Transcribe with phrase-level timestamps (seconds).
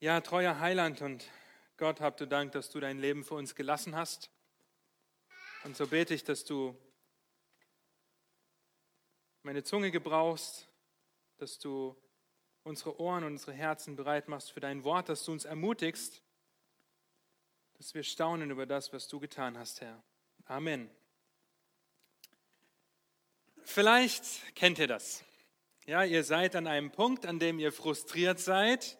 [0.00, 1.28] Ja, treuer Heiland und
[1.76, 4.30] Gott, habt du Dank, dass du dein Leben für uns gelassen hast.
[5.64, 6.78] Und so bete ich, dass du
[9.42, 10.68] meine Zunge gebrauchst,
[11.38, 11.96] dass du
[12.62, 16.22] unsere Ohren und unsere Herzen bereit machst für dein Wort, dass du uns ermutigst,
[17.74, 20.00] dass wir staunen über das, was du getan hast, Herr.
[20.44, 20.88] Amen.
[23.64, 25.24] Vielleicht kennt ihr das.
[25.86, 28.97] Ja, ihr seid an einem Punkt, an dem ihr frustriert seid,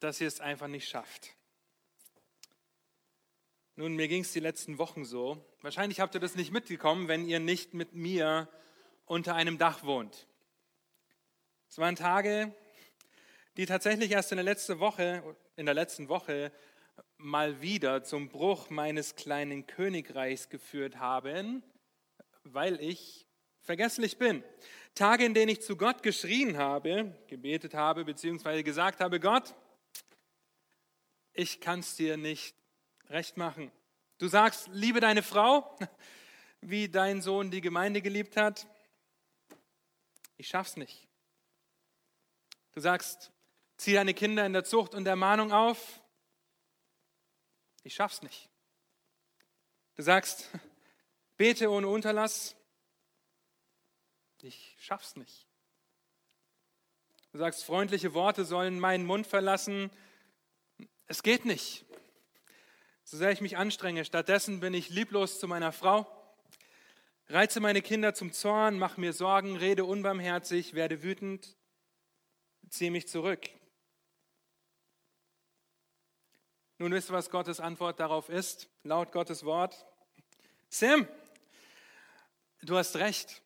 [0.00, 1.34] dass ihr es einfach nicht schafft.
[3.78, 5.44] Nun, mir ging es die letzten Wochen so.
[5.60, 8.48] Wahrscheinlich habt ihr das nicht mitgekommen, wenn ihr nicht mit mir
[9.04, 10.26] unter einem Dach wohnt.
[11.68, 12.54] Es waren Tage,
[13.56, 16.52] die tatsächlich erst in der letzten Woche, in der letzten Woche
[17.18, 21.62] mal wieder zum Bruch meines kleinen Königreichs geführt haben,
[22.44, 23.26] weil ich
[23.60, 24.42] vergesslich bin.
[24.94, 29.54] Tage, in denen ich zu Gott geschrien habe, gebetet habe, beziehungsweise gesagt habe, Gott,
[31.36, 32.54] ich kann es dir nicht
[33.08, 33.70] recht machen.
[34.18, 35.78] Du sagst, liebe deine Frau,
[36.60, 38.66] wie dein Sohn die Gemeinde geliebt hat.
[40.36, 41.06] Ich schaff's nicht.
[42.72, 43.30] Du sagst,
[43.76, 46.02] zieh deine Kinder in der Zucht und Ermahnung auf.
[47.82, 48.50] Ich schaff's nicht.
[49.94, 50.50] Du sagst,
[51.36, 52.56] bete ohne Unterlass.
[54.42, 55.46] Ich schaff's nicht.
[57.32, 59.90] Du sagst, freundliche Worte sollen meinen Mund verlassen.
[61.06, 61.84] Es geht nicht.
[63.04, 66.06] So sehr ich mich anstrenge, stattdessen bin ich lieblos zu meiner Frau,
[67.28, 71.56] reize meine Kinder zum Zorn, mache mir Sorgen, rede unbarmherzig, werde wütend,
[72.68, 73.48] ziehe mich zurück.
[76.78, 79.86] Nun wisst ihr, was Gottes Antwort darauf ist, laut Gottes Wort.
[80.68, 81.06] Sam,
[82.62, 83.40] du hast recht.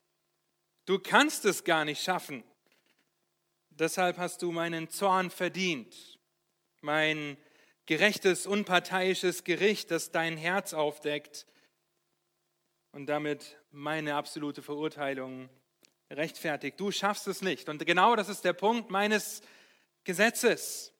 [0.85, 2.43] Du kannst es gar nicht schaffen.
[3.69, 6.19] Deshalb hast du meinen Zorn verdient,
[6.81, 7.37] mein
[7.85, 11.45] gerechtes, unparteiisches Gericht, das dein Herz aufdeckt
[12.91, 15.49] und damit meine absolute Verurteilung
[16.09, 16.79] rechtfertigt.
[16.79, 17.69] Du schaffst es nicht.
[17.69, 19.41] Und genau das ist der Punkt meines
[20.03, 20.93] Gesetzes.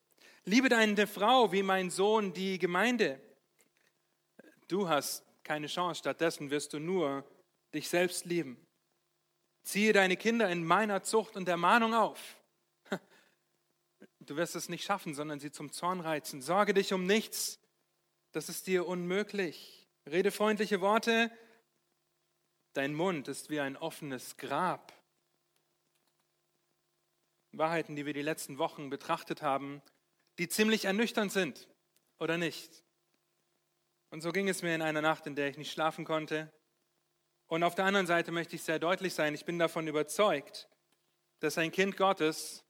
[0.45, 3.19] Liebe deine Frau wie mein Sohn die Gemeinde.
[4.67, 7.25] Du hast keine Chance, stattdessen wirst du nur
[7.73, 8.57] dich selbst lieben.
[9.63, 12.40] Ziehe deine Kinder in meiner Zucht und Ermahnung auf.
[14.25, 16.41] Du wirst es nicht schaffen, sondern sie zum Zorn reizen.
[16.41, 17.59] Sorge dich um nichts.
[18.31, 19.87] Das ist dir unmöglich.
[20.05, 21.31] Rede freundliche Worte.
[22.73, 24.93] Dein Mund ist wie ein offenes Grab.
[27.51, 29.81] Wahrheiten, die wir die letzten Wochen betrachtet haben,
[30.37, 31.67] die ziemlich ernüchternd sind,
[32.19, 32.83] oder nicht?
[34.11, 36.51] Und so ging es mir in einer Nacht, in der ich nicht schlafen konnte.
[37.47, 40.69] Und auf der anderen Seite möchte ich sehr deutlich sein, ich bin davon überzeugt,
[41.39, 42.63] dass ein Kind Gottes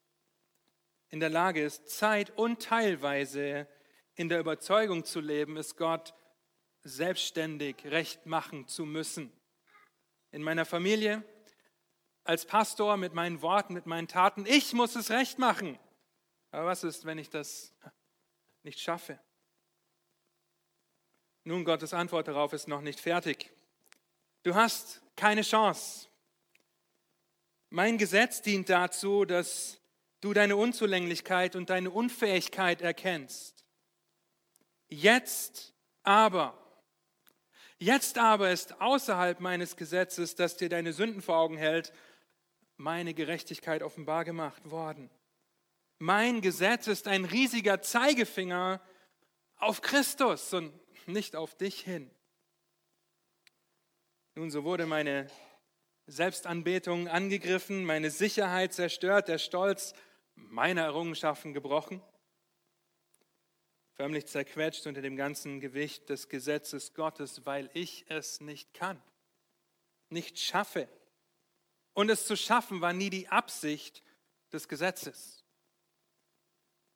[1.11, 3.67] in der Lage ist, Zeit und teilweise
[4.15, 6.13] in der Überzeugung zu leben, es Gott
[6.83, 9.31] selbstständig recht machen zu müssen.
[10.31, 11.23] In meiner Familie,
[12.23, 15.77] als Pastor, mit meinen Worten, mit meinen Taten, ich muss es recht machen.
[16.51, 17.73] Aber was ist, wenn ich das
[18.63, 19.19] nicht schaffe?
[21.43, 23.51] Nun, Gottes Antwort darauf ist noch nicht fertig.
[24.43, 26.07] Du hast keine Chance.
[27.69, 29.80] Mein Gesetz dient dazu, dass
[30.21, 33.65] du deine Unzulänglichkeit und deine Unfähigkeit erkennst.
[34.87, 35.73] Jetzt
[36.03, 36.57] aber,
[37.79, 41.91] jetzt aber ist außerhalb meines Gesetzes, das dir deine Sünden vor Augen hält,
[42.77, 45.09] meine Gerechtigkeit offenbar gemacht worden.
[45.99, 48.81] Mein Gesetz ist ein riesiger Zeigefinger
[49.57, 50.73] auf Christus und
[51.07, 52.09] nicht auf dich hin.
[54.33, 55.29] Nun, so wurde meine
[56.07, 59.93] Selbstanbetung angegriffen, meine Sicherheit zerstört, der Stolz
[60.35, 62.01] meine Errungenschaften gebrochen,
[63.93, 69.01] förmlich zerquetscht unter dem ganzen Gewicht des Gesetzes Gottes, weil ich es nicht kann,
[70.09, 70.87] nicht schaffe.
[71.93, 74.03] Und es zu schaffen war nie die Absicht
[74.51, 75.43] des Gesetzes.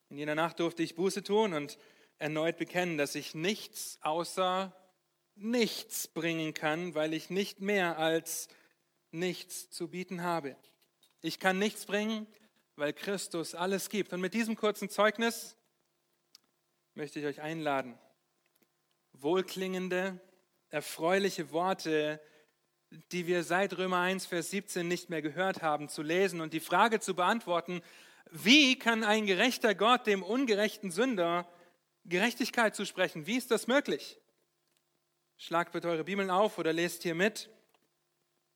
[0.10, 1.78] In jener Nacht durfte ich Buße tun und
[2.18, 4.74] erneut bekennen, dass ich nichts außer
[5.36, 8.48] nichts bringen kann, weil ich nicht mehr als
[9.12, 10.56] nichts zu bieten habe.
[11.22, 12.28] Ich kann nichts bringen,
[12.76, 14.14] weil Christus alles gibt.
[14.14, 15.56] Und mit diesem kurzen Zeugnis
[16.94, 17.98] möchte ich euch einladen,
[19.14, 20.20] wohlklingende,
[20.70, 22.22] erfreuliche Worte,
[23.12, 26.60] die wir seit Römer 1, Vers 17 nicht mehr gehört haben, zu lesen und die
[26.60, 27.82] Frage zu beantworten,
[28.32, 31.48] wie kann ein gerechter Gott dem ungerechten Sünder
[32.06, 33.28] Gerechtigkeit zusprechen?
[33.28, 34.20] Wie ist das möglich?
[35.38, 37.50] Schlagt bitte eure Bibeln auf oder lest hier mit.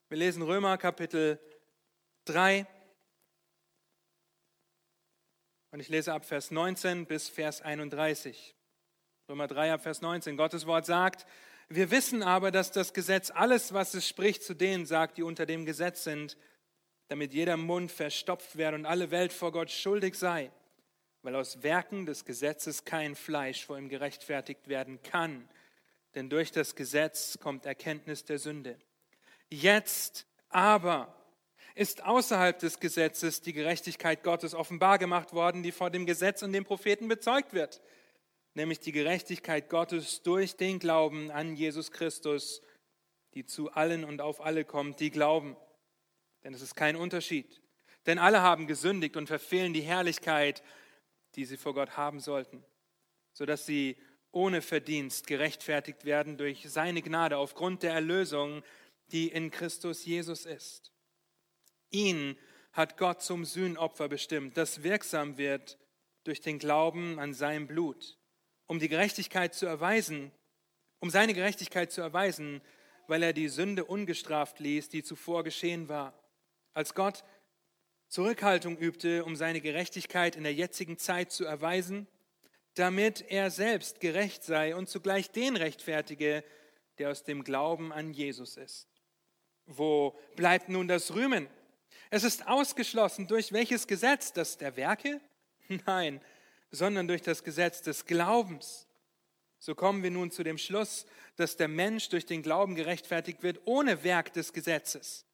[0.08, 1.40] Wir lesen Römer Kapitel
[2.26, 2.66] 3,
[5.72, 8.56] Und ich lese ab Vers 19 bis Vers 31.
[9.28, 10.36] Römer 3 ab Vers 19.
[10.36, 11.28] Gottes Wort sagt,
[11.68, 15.46] wir wissen aber, dass das Gesetz alles, was es spricht, zu denen sagt, die unter
[15.46, 16.36] dem Gesetz sind,
[17.10, 20.52] damit jeder Mund verstopft werde und alle Welt vor Gott schuldig sei,
[21.22, 25.48] weil aus Werken des Gesetzes kein Fleisch vor ihm gerechtfertigt werden kann.
[26.16, 28.80] Denn durch das Gesetz kommt Erkenntnis der Sünde.
[29.50, 31.19] Jetzt aber
[31.76, 36.54] ist außerhalb des Gesetzes die Gerechtigkeit Gottes offenbar gemacht worden, die vor dem Gesetz und
[36.54, 37.82] den Propheten bezeugt wird,
[38.54, 42.62] nämlich die Gerechtigkeit Gottes durch den Glauben an Jesus Christus,
[43.34, 45.56] die zu allen und auf alle kommt, die glauben.
[46.44, 47.62] Denn es ist kein Unterschied.
[48.06, 50.64] Denn alle haben gesündigt und verfehlen die Herrlichkeit,
[51.36, 52.64] die sie vor Gott haben sollten,
[53.34, 53.98] sodass sie
[54.32, 58.64] ohne Verdienst gerechtfertigt werden durch seine Gnade aufgrund der Erlösung,
[59.12, 60.92] die in Christus Jesus ist.
[61.92, 62.38] Ihn
[62.72, 65.78] hat Gott zum Sühnopfer bestimmt, das wirksam wird
[66.24, 68.18] durch den Glauben an sein Blut,
[68.68, 70.32] um die Gerechtigkeit zu erweisen,
[71.00, 72.62] um seine Gerechtigkeit zu erweisen,
[73.08, 76.14] weil er die Sünde ungestraft ließ, die zuvor geschehen war.
[76.74, 77.24] Als Gott
[78.08, 82.08] Zurückhaltung übte, um seine Gerechtigkeit in der jetzigen Zeit zu erweisen,
[82.74, 86.44] damit er selbst gerecht sei und zugleich den rechtfertige,
[86.98, 88.88] der aus dem Glauben an Jesus ist.
[89.66, 91.48] Wo bleibt nun das Rühmen?
[92.10, 94.34] Es ist ausgeschlossen durch welches Gesetz?
[94.34, 95.22] Das der Werke?
[95.86, 96.22] Nein,
[96.72, 98.88] sondern durch das Gesetz des Glaubens.
[99.60, 103.60] So kommen wir nun zu dem Schluss, dass der Mensch durch den Glauben gerechtfertigt wird
[103.66, 105.26] ohne Werk des Gesetzes.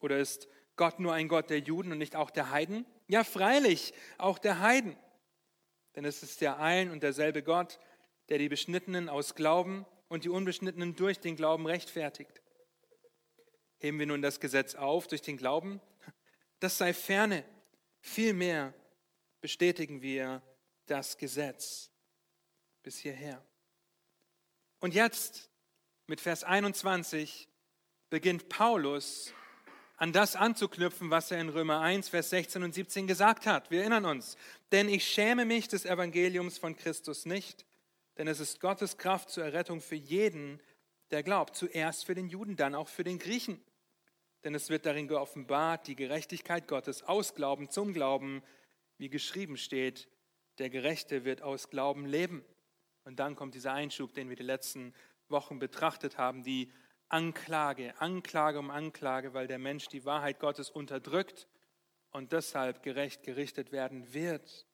[0.00, 2.86] Oder ist Gott nur ein Gott der Juden und nicht auch der Heiden?
[3.08, 4.96] Ja, freilich, auch der Heiden.
[5.94, 7.78] Denn es ist ja ein und derselbe Gott,
[8.30, 12.40] der die Beschnittenen aus Glauben und die Unbeschnittenen durch den Glauben rechtfertigt.
[13.80, 15.80] Heben wir nun das Gesetz auf durch den Glauben?
[16.60, 17.44] Das sei ferne.
[18.00, 18.74] Vielmehr
[19.40, 20.42] bestätigen wir
[20.84, 21.90] das Gesetz
[22.82, 23.42] bis hierher.
[24.80, 25.50] Und jetzt
[26.06, 27.48] mit Vers 21
[28.10, 29.32] beginnt Paulus
[29.96, 33.70] an das anzuknüpfen, was er in Römer 1, Vers 16 und 17 gesagt hat.
[33.70, 34.36] Wir erinnern uns,
[34.72, 37.64] denn ich schäme mich des Evangeliums von Christus nicht,
[38.18, 40.60] denn es ist Gottes Kraft zur Errettung für jeden,
[41.10, 41.56] der glaubt.
[41.56, 43.62] Zuerst für den Juden, dann auch für den Griechen.
[44.44, 48.42] Denn es wird darin geoffenbart, die Gerechtigkeit Gottes aus Glauben zum Glauben,
[48.96, 50.08] wie geschrieben steht,
[50.58, 52.44] der Gerechte wird aus Glauben leben.
[53.04, 54.94] Und dann kommt dieser Einschub, den wir die letzten
[55.28, 56.72] Wochen betrachtet haben, die
[57.08, 61.48] Anklage, Anklage um Anklage, weil der Mensch die Wahrheit Gottes unterdrückt
[62.10, 64.66] und deshalb gerecht gerichtet werden wird.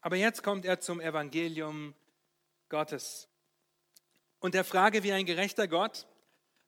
[0.00, 1.94] Aber jetzt kommt er zum Evangelium
[2.68, 3.30] Gottes
[4.40, 6.06] und der Frage, wie ein gerechter Gott,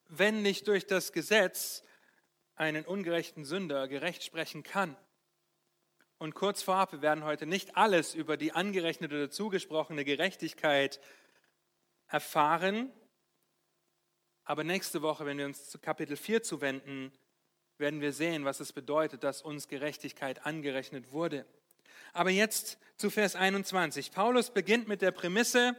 [0.08, 1.82] wenn nicht durch das Gesetz,
[2.62, 4.96] einen ungerechten Sünder gerecht sprechen kann.
[6.18, 11.00] Und kurz vorab, wir werden heute nicht alles über die angerechnete oder zugesprochene Gerechtigkeit
[12.06, 12.92] erfahren,
[14.44, 17.12] aber nächste Woche, wenn wir uns zu Kapitel 4 zuwenden,
[17.78, 21.46] werden wir sehen, was es bedeutet, dass uns Gerechtigkeit angerechnet wurde.
[22.12, 24.12] Aber jetzt zu Vers 21.
[24.12, 25.76] Paulus beginnt mit der Prämisse,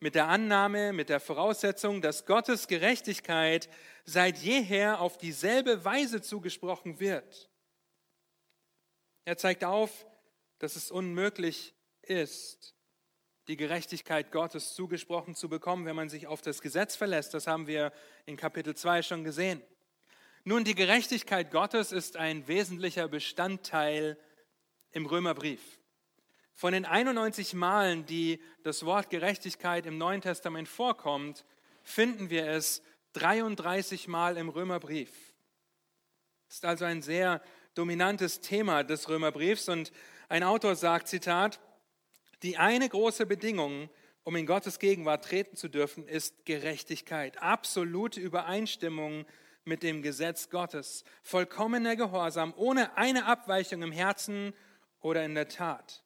[0.00, 3.68] mit der Annahme, mit der Voraussetzung, dass Gottes Gerechtigkeit
[4.04, 7.50] seit jeher auf dieselbe Weise zugesprochen wird.
[9.24, 10.06] Er zeigt auf,
[10.58, 12.74] dass es unmöglich ist,
[13.48, 17.34] die Gerechtigkeit Gottes zugesprochen zu bekommen, wenn man sich auf das Gesetz verlässt.
[17.34, 17.92] Das haben wir
[18.24, 19.62] in Kapitel 2 schon gesehen.
[20.44, 24.18] Nun, die Gerechtigkeit Gottes ist ein wesentlicher Bestandteil
[24.92, 25.75] im Römerbrief.
[26.58, 31.44] Von den 91 Malen, die das Wort Gerechtigkeit im Neuen Testament vorkommt,
[31.82, 32.82] finden wir es
[33.12, 35.10] 33 Mal im Römerbrief.
[36.48, 37.42] Das ist also ein sehr
[37.74, 39.92] dominantes Thema des Römerbriefs und
[40.30, 41.60] ein Autor sagt, Zitat,
[42.42, 43.90] die eine große Bedingung,
[44.24, 49.26] um in Gottes Gegenwart treten zu dürfen, ist Gerechtigkeit, absolute Übereinstimmung
[49.66, 54.54] mit dem Gesetz Gottes, vollkommener Gehorsam, ohne eine Abweichung im Herzen
[55.00, 56.05] oder in der Tat.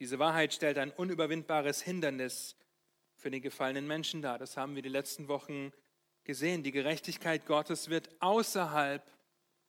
[0.00, 2.56] Diese Wahrheit stellt ein unüberwindbares Hindernis
[3.16, 4.38] für den gefallenen Menschen dar.
[4.38, 5.72] Das haben wir die letzten Wochen
[6.24, 6.62] gesehen.
[6.62, 9.02] Die Gerechtigkeit Gottes wird außerhalb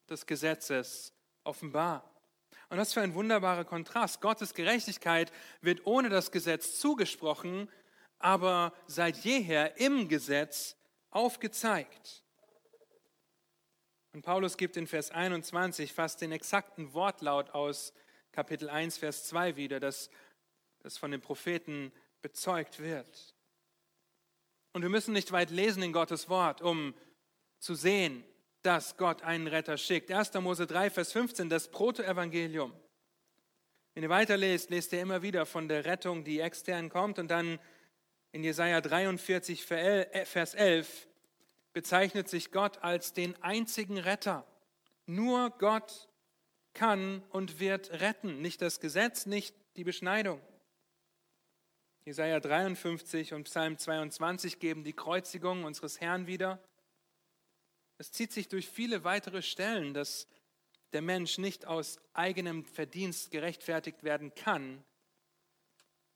[0.09, 1.13] des Gesetzes
[1.43, 2.09] offenbar.
[2.69, 4.21] Und was für ein wunderbarer Kontrast.
[4.21, 7.69] Gottes Gerechtigkeit wird ohne das Gesetz zugesprochen,
[8.17, 10.75] aber seit jeher im Gesetz
[11.11, 12.23] aufgezeigt.
[14.13, 17.93] Und Paulus gibt in Vers 21 fast den exakten Wortlaut aus
[18.35, 20.09] Kapitel 1, Vers 2 wieder, das,
[20.79, 23.33] das von den Propheten bezeugt wird.
[24.73, 26.93] Und wir müssen nicht weit lesen in Gottes Wort, um
[27.59, 28.25] zu sehen,
[28.61, 30.11] dass Gott einen Retter schickt.
[30.11, 30.33] 1.
[30.33, 32.73] Mose 3, Vers 15, das Protoevangelium.
[33.93, 37.57] Wenn ihr weiterlest, lest ihr immer wieder von der Rettung, die extern kommt und dann
[38.33, 41.07] in Jesaja 43, Vers 11
[41.71, 44.45] bezeichnet sich Gott als den einzigen Retter.
[45.05, 46.09] Nur Gott
[46.75, 50.39] kann und wird retten, nicht das Gesetz, nicht die Beschneidung.
[52.05, 56.61] Jesaja 53 und Psalm 22 geben die Kreuzigung unseres Herrn wieder.
[57.97, 60.27] Es zieht sich durch viele weitere Stellen, dass
[60.93, 64.83] der Mensch nicht aus eigenem Verdienst gerechtfertigt werden kann,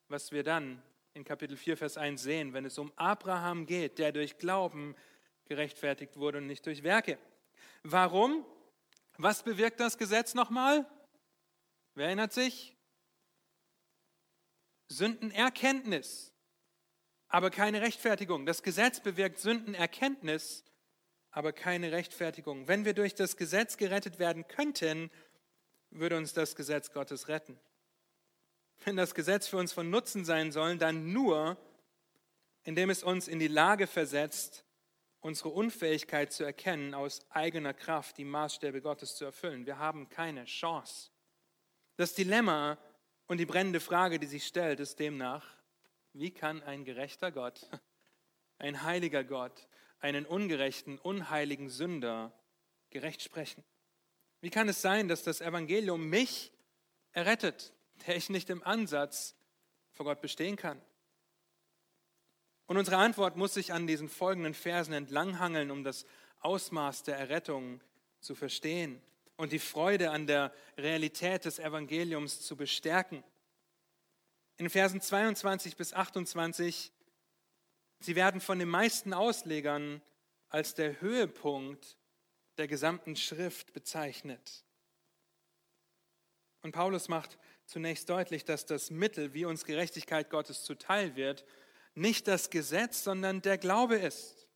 [0.09, 0.81] was wir dann
[1.13, 4.95] in Kapitel 4, Vers 1 sehen, wenn es um Abraham geht, der durch Glauben
[5.45, 7.17] gerechtfertigt wurde und nicht durch Werke.
[7.83, 8.45] Warum?
[9.21, 10.89] Was bewirkt das Gesetz nochmal?
[11.93, 12.77] Wer erinnert sich?
[14.87, 16.31] Sündenerkenntnis,
[17.27, 18.45] aber keine Rechtfertigung.
[18.45, 20.63] Das Gesetz bewirkt Sündenerkenntnis,
[21.31, 22.69] aber keine Rechtfertigung.
[22.69, 25.11] Wenn wir durch das Gesetz gerettet werden könnten,
[25.89, 27.59] würde uns das Gesetz Gottes retten.
[28.85, 31.57] Wenn das Gesetz für uns von Nutzen sein soll, dann nur,
[32.63, 34.63] indem es uns in die Lage versetzt,
[35.21, 39.65] unsere Unfähigkeit zu erkennen, aus eigener Kraft die Maßstäbe Gottes zu erfüllen.
[39.65, 41.11] Wir haben keine Chance.
[41.97, 42.77] Das Dilemma
[43.27, 45.45] und die brennende Frage, die sich stellt, ist demnach,
[46.13, 47.69] wie kann ein gerechter Gott,
[48.57, 49.67] ein heiliger Gott,
[49.99, 52.33] einen ungerechten, unheiligen Sünder
[52.89, 53.63] gerecht sprechen?
[54.41, 56.53] Wie kann es sein, dass das Evangelium mich
[57.11, 57.73] errettet,
[58.07, 59.35] der ich nicht im Ansatz
[59.91, 60.81] vor Gott bestehen kann?
[62.69, 66.05] Und unsere Antwort muss sich an diesen folgenden Versen entlanghangeln, um das
[66.41, 67.81] Ausmaß der Errettung
[68.19, 69.01] zu verstehen
[69.37, 73.23] und die Freude an der Realität des Evangeliums zu bestärken.
[74.57, 76.91] In Versen 22 bis 28,
[78.01, 79.99] sie werden von den meisten Auslegern
[80.49, 81.97] als der Höhepunkt
[82.59, 84.63] der gesamten Schrift bezeichnet.
[86.61, 91.45] Und Paulus macht zunächst deutlich, dass das Mittel, wie uns Gerechtigkeit Gottes zuteil wird,
[91.99, 94.47] nicht das Gesetz, sondern der Glaube ist.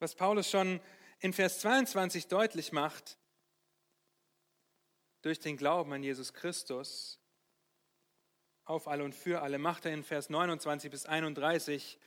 [0.00, 0.80] Was Paulus schon
[1.20, 3.18] in Vers 22 deutlich macht,
[5.22, 7.20] durch den Glauben an Jesus Christus
[8.64, 11.98] auf alle und für alle, macht er in Vers 29 bis 31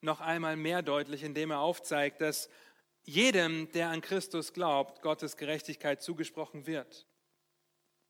[0.00, 2.48] noch einmal mehr deutlich, indem er aufzeigt, dass
[3.02, 7.06] jedem, der an Christus glaubt, Gottes Gerechtigkeit zugesprochen wird.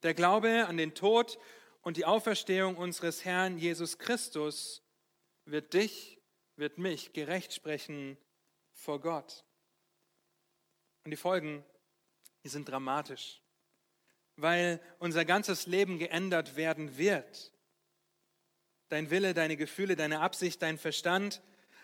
[0.02, 1.38] Der Glaube an den Tod
[1.82, 4.82] und die Auferstehung unseres Herrn Jesus Christus
[5.50, 6.20] wird dich,
[6.56, 8.16] wird mich gerecht sprechen
[8.72, 9.44] vor Gott.
[11.04, 11.64] Und die Folgen,
[12.44, 13.40] die sind dramatisch,
[14.36, 17.52] weil unser ganzes Leben geändert werden wird.
[18.88, 21.42] Dein Wille, deine Gefühle, deine Absicht, dein Verstand,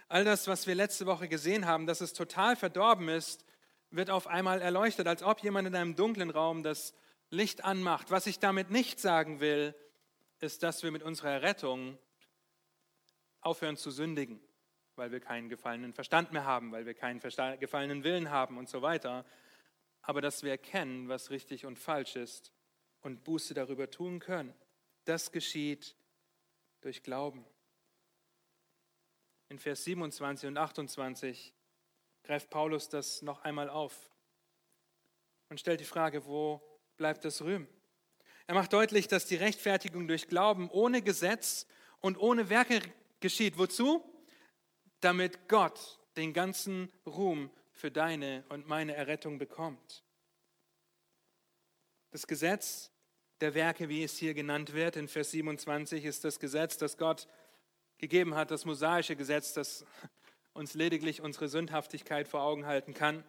[0.08, 3.44] all das, was wir letzte Woche gesehen haben, dass es total verdorben ist,
[3.90, 6.94] wird auf einmal erleuchtet, als ob jemand in einem dunklen Raum das
[7.30, 8.11] Licht anmacht.
[8.11, 9.75] Was ich damit nicht sagen will,
[10.40, 11.99] ist, dass wir mit unserer Errettung
[13.46, 14.40] aufhören zu sündigen,
[14.96, 18.82] weil wir keinen gefallenen Verstand mehr haben, weil wir keinen gefallenen Willen haben und so
[18.82, 19.24] weiter.
[20.02, 22.52] Aber dass wir erkennen, was richtig und falsch ist
[23.00, 24.52] und Buße darüber tun können.
[25.04, 25.96] Das geschieht
[26.80, 27.44] durch Glauben.
[29.48, 31.54] In Vers 27 und 28
[32.24, 34.10] greift Paulus das noch einmal auf
[35.48, 36.60] und stellt die Frage, wo
[36.96, 37.68] bleibt das Rühmen?
[38.48, 41.66] Er macht deutlich, dass die Rechtfertigung durch Glauben ohne Gesetz
[42.00, 42.80] und ohne Werke
[43.20, 43.58] geschieht.
[43.58, 44.04] Wozu?
[45.00, 50.02] Damit Gott den ganzen Ruhm für deine und meine Errettung bekommt.
[52.11, 52.90] Das Gesetz
[53.40, 57.28] der Werke, wie es hier genannt wird in Vers 27, ist das Gesetz, das Gott
[57.99, 59.85] gegeben hat, das mosaische Gesetz, das
[60.54, 63.25] uns lediglich unsere Sündhaftigkeit vor Augen halten kann.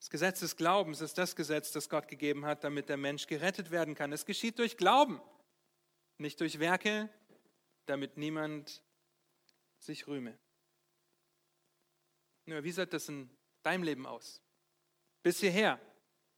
[0.00, 3.70] Das Gesetz des Glaubens ist das Gesetz, das Gott gegeben hat, damit der Mensch gerettet
[3.70, 4.12] werden kann.
[4.12, 5.20] Es geschieht durch Glauben,
[6.18, 7.08] nicht durch Werke,
[7.88, 8.82] damit niemand
[9.78, 10.38] sich rühme.
[12.44, 13.30] Nur, wie sieht das in
[13.62, 14.42] deinem Leben aus?
[15.22, 15.80] Bis hierher.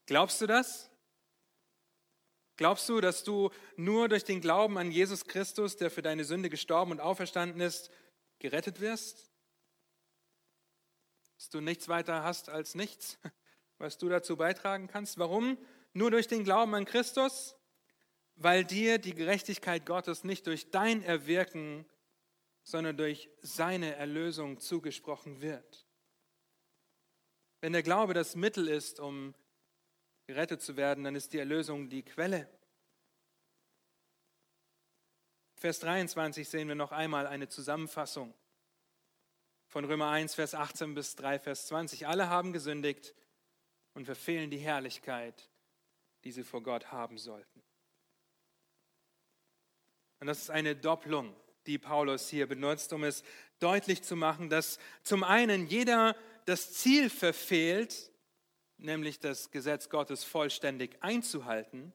[0.06, 0.90] Glaubst du das?
[2.56, 6.50] Glaubst du, dass du nur durch den Glauben an Jesus Christus, der für deine Sünde
[6.50, 7.90] gestorben und auferstanden ist,
[8.38, 9.30] gerettet wirst?
[11.36, 13.18] Dass du nichts weiter hast als nichts,
[13.78, 15.18] was du dazu beitragen kannst?
[15.18, 15.56] Warum?
[15.94, 17.56] Nur durch den Glauben an Christus?
[18.42, 21.84] Weil dir die Gerechtigkeit Gottes nicht durch dein Erwirken,
[22.62, 25.86] sondern durch seine Erlösung zugesprochen wird.
[27.60, 29.34] Wenn der Glaube das Mittel ist, um
[30.26, 32.48] gerettet zu werden, dann ist die Erlösung die Quelle.
[35.56, 38.32] Vers 23 sehen wir noch einmal eine Zusammenfassung
[39.66, 42.06] von Römer 1, Vers 18 bis 3, Vers 20.
[42.06, 43.14] Alle haben gesündigt
[43.92, 45.50] und verfehlen die Herrlichkeit,
[46.24, 47.62] die sie vor Gott haben sollten.
[50.20, 51.34] Und das ist eine Doppelung,
[51.66, 53.22] die Paulus hier benutzt, um es
[53.58, 58.10] deutlich zu machen, dass zum einen jeder das Ziel verfehlt,
[58.76, 61.92] nämlich das Gesetz Gottes vollständig einzuhalten,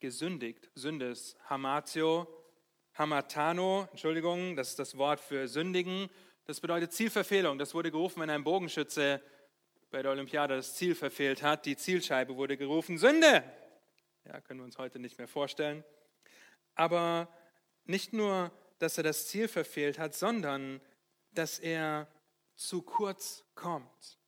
[0.00, 0.68] gesündigt.
[0.74, 2.26] Sünde ist Hamatio,
[2.94, 6.10] Hamatano, Entschuldigung, das ist das Wort für sündigen.
[6.44, 7.56] Das bedeutet Zielverfehlung.
[7.58, 9.22] Das wurde gerufen, wenn ein Bogenschütze
[9.90, 11.66] bei der Olympiade das Ziel verfehlt hat.
[11.66, 13.44] Die Zielscheibe wurde gerufen, Sünde.
[14.24, 15.84] Ja, können wir uns heute nicht mehr vorstellen.
[16.74, 17.28] Aber
[17.84, 20.80] nicht nur, dass er das Ziel verfehlt hat, sondern
[21.32, 22.08] dass er
[22.56, 24.18] zu kurz kommt.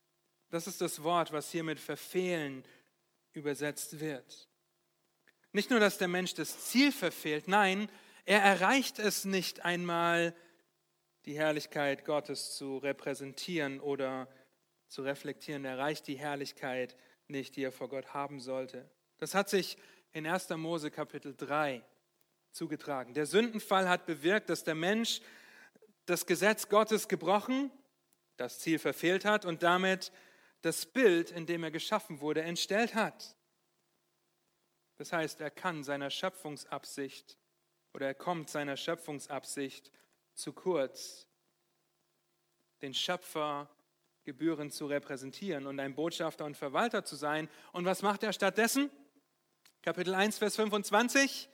[0.51, 2.65] Das ist das Wort, was hier mit verfehlen
[3.33, 4.49] übersetzt wird.
[5.53, 7.89] Nicht nur, dass der Mensch das Ziel verfehlt, nein,
[8.25, 10.35] er erreicht es nicht einmal,
[11.27, 14.29] die Herrlichkeit Gottes zu repräsentieren oder
[14.89, 15.65] zu reflektieren.
[15.65, 16.97] Er erreicht die Herrlichkeit
[17.29, 18.89] nicht, die er vor Gott haben sollte.
[19.19, 19.77] Das hat sich
[20.13, 20.51] in 1.
[20.51, 21.83] Mose Kapitel 3
[22.55, 23.15] zugetragen.
[23.15, 25.21] Der Sündenfall hat bewirkt, dass der Mensch
[26.07, 27.71] das Gesetz Gottes gebrochen,
[28.37, 30.13] das Ziel verfehlt hat und damit
[30.63, 33.37] das Bild, in dem er geschaffen wurde, entstellt hat.
[34.97, 37.39] Das heißt, er kann seiner Schöpfungsabsicht
[37.93, 39.91] oder er kommt seiner Schöpfungsabsicht
[40.35, 41.27] zu kurz,
[42.83, 43.69] den Schöpfer
[44.25, 47.49] gebührend zu repräsentieren und ein Botschafter und Verwalter zu sein.
[47.73, 48.91] Und was macht er stattdessen?
[49.83, 51.49] Kapitel 1, Vers 25.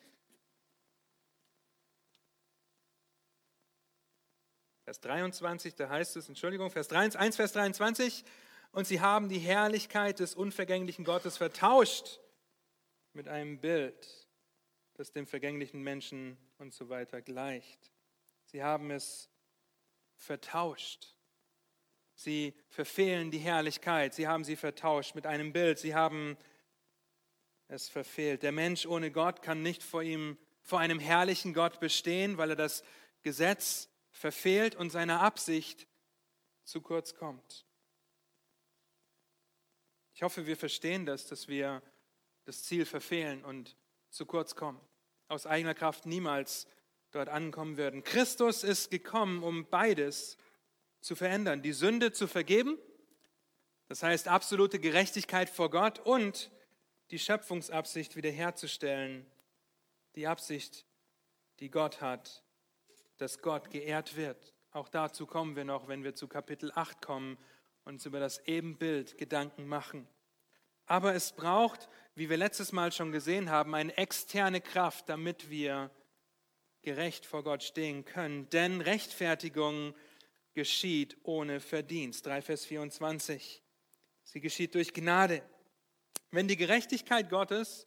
[4.90, 8.25] Vers 23, da heißt es, Entschuldigung, Vers 1, 1, Vers 23,
[8.73, 12.18] und sie haben die Herrlichkeit des unvergänglichen Gottes vertauscht
[13.12, 14.28] mit einem Bild,
[14.94, 17.92] das dem vergänglichen Menschen und so weiter gleicht.
[18.47, 19.30] Sie haben es
[20.16, 21.14] vertauscht.
[22.16, 24.12] Sie verfehlen die Herrlichkeit.
[24.12, 25.78] Sie haben sie vertauscht mit einem Bild.
[25.78, 26.37] Sie haben
[27.68, 28.42] es verfehlt.
[28.42, 32.56] Der Mensch ohne Gott kann nicht vor ihm, vor einem herrlichen Gott bestehen, weil er
[32.56, 32.82] das
[33.23, 35.86] Gesetz verfehlt und seiner Absicht
[36.64, 37.66] zu kurz kommt.
[40.14, 41.82] Ich hoffe, wir verstehen das, dass wir
[42.44, 43.76] das Ziel verfehlen und
[44.10, 44.80] zu kurz kommen.
[45.28, 46.66] Aus eigener Kraft niemals
[47.10, 48.04] dort ankommen würden.
[48.04, 50.36] Christus ist gekommen, um beides
[51.00, 51.62] zu verändern.
[51.62, 52.78] Die Sünde zu vergeben,
[53.88, 56.50] das heißt absolute Gerechtigkeit vor Gott und
[57.10, 59.26] die Schöpfungsabsicht wiederherzustellen.
[60.16, 60.86] Die Absicht,
[61.60, 62.44] die Gott hat,
[63.21, 64.54] dass Gott geehrt wird.
[64.73, 67.37] Auch dazu kommen wir noch, wenn wir zu Kapitel 8 kommen
[67.85, 70.09] und uns über das Ebenbild Gedanken machen.
[70.87, 75.91] Aber es braucht, wie wir letztes Mal schon gesehen haben, eine externe Kraft, damit wir
[76.83, 78.49] gerecht vor Gott stehen können.
[78.50, 79.95] Denn Rechtfertigung
[80.54, 82.26] geschieht ohne Verdienst.
[82.26, 83.63] 3 Vers 24.
[84.25, 85.43] Sie geschieht durch Gnade.
[86.30, 87.87] Wenn die Gerechtigkeit Gottes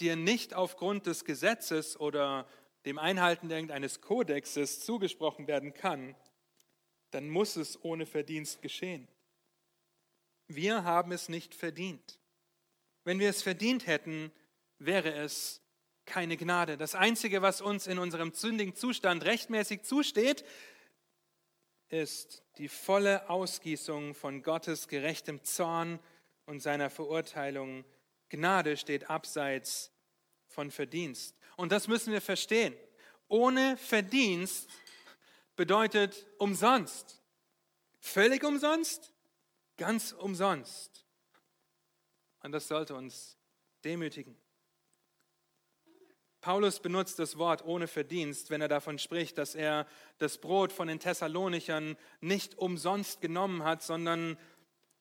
[0.00, 2.48] dir nicht aufgrund des Gesetzes oder
[2.84, 6.14] dem Einhalten irgendeines Kodexes zugesprochen werden kann,
[7.10, 9.08] dann muss es ohne Verdienst geschehen.
[10.48, 12.18] Wir haben es nicht verdient.
[13.04, 14.32] Wenn wir es verdient hätten,
[14.78, 15.62] wäre es
[16.06, 16.76] keine Gnade.
[16.76, 20.44] Das Einzige, was uns in unserem sündigen Zustand rechtmäßig zusteht,
[21.88, 25.98] ist die volle Ausgießung von Gottes gerechtem Zorn
[26.46, 27.84] und seiner Verurteilung.
[28.28, 29.92] Gnade steht abseits
[30.46, 31.36] von Verdienst.
[31.56, 32.74] Und das müssen wir verstehen.
[33.28, 34.68] Ohne Verdienst
[35.56, 37.22] bedeutet umsonst.
[38.00, 39.12] Völlig umsonst,
[39.76, 41.04] ganz umsonst.
[42.42, 43.38] Und das sollte uns
[43.84, 44.36] demütigen.
[46.44, 49.86] Paulus benutzt das Wort ohne Verdienst, wenn er davon spricht, dass er
[50.18, 54.36] das Brot von den Thessalonichern nicht umsonst genommen hat, sondern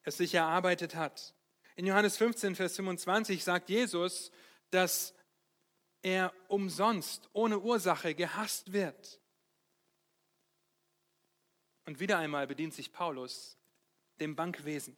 [0.03, 1.33] es sich erarbeitet hat.
[1.75, 4.31] In Johannes 15, Vers 25 sagt Jesus,
[4.69, 5.13] dass
[6.03, 9.19] er umsonst, ohne Ursache gehasst wird.
[11.85, 13.57] Und wieder einmal bedient sich Paulus
[14.19, 14.95] dem Bankwesen.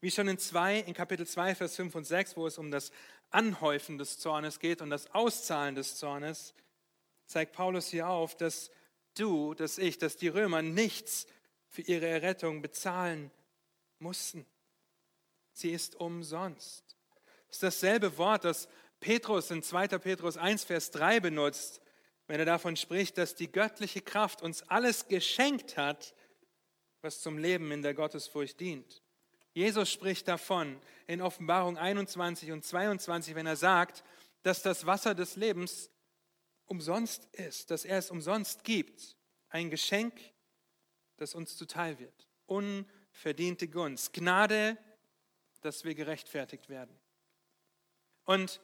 [0.00, 2.92] Wie schon in, zwei, in Kapitel 2, Vers 5 und 6, wo es um das
[3.30, 6.54] Anhäufen des Zornes geht und das Auszahlen des Zornes,
[7.26, 8.70] zeigt Paulus hier auf, dass
[9.14, 11.26] du, dass ich, dass die Römer nichts
[11.68, 13.30] für ihre Errettung bezahlen
[13.98, 14.46] mussten.
[15.52, 16.84] Sie ist umsonst.
[17.48, 18.68] Das ist dasselbe Wort, das
[19.00, 19.88] Petrus in 2.
[19.98, 21.80] Petrus 1, Vers 3 benutzt,
[22.26, 26.14] wenn er davon spricht, dass die göttliche Kraft uns alles geschenkt hat,
[27.00, 29.02] was zum Leben in der Gottesfurcht dient.
[29.54, 34.04] Jesus spricht davon in Offenbarung 21 und 22, wenn er sagt,
[34.42, 35.90] dass das Wasser des Lebens
[36.66, 39.16] umsonst ist, dass er es umsonst gibt.
[39.48, 40.14] Ein Geschenk,
[41.16, 42.28] das uns zuteil wird.
[42.46, 44.12] Unverdiente Gunst.
[44.12, 44.76] Gnade,
[45.60, 46.96] dass wir gerechtfertigt werden.
[48.24, 48.60] Und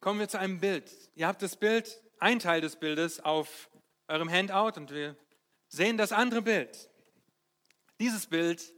[0.00, 0.90] kommen wir zu einem Bild.
[1.14, 3.70] Ihr habt das Bild, ein Teil des Bildes auf
[4.06, 5.16] eurem Handout und wir
[5.68, 6.90] sehen das andere Bild.
[8.00, 8.74] Dieses Bild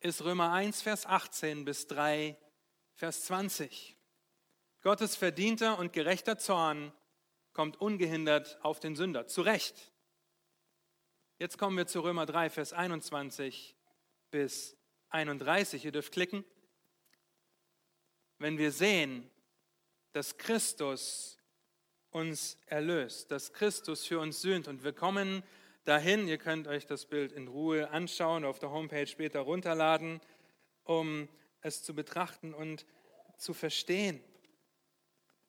[0.00, 2.36] ist Römer 1, Vers 18 bis 3,
[2.94, 3.96] Vers 20.
[4.82, 6.92] Gottes verdienter und gerechter Zorn
[7.52, 9.26] kommt ungehindert auf den Sünder.
[9.26, 9.92] Zu Recht.
[11.38, 13.76] Jetzt kommen wir zu Römer 3, Vers 21
[14.30, 14.76] bis
[15.10, 15.84] 31.
[15.84, 16.44] Ihr dürft klicken.
[18.38, 19.30] Wenn wir sehen,
[20.12, 21.38] dass Christus
[22.10, 25.42] uns erlöst, dass Christus für uns sühnt und wir kommen
[25.84, 30.20] dahin, ihr könnt euch das Bild in Ruhe anschauen, auf der Homepage später runterladen,
[30.84, 31.28] um
[31.62, 32.84] es zu betrachten und
[33.36, 34.22] zu verstehen.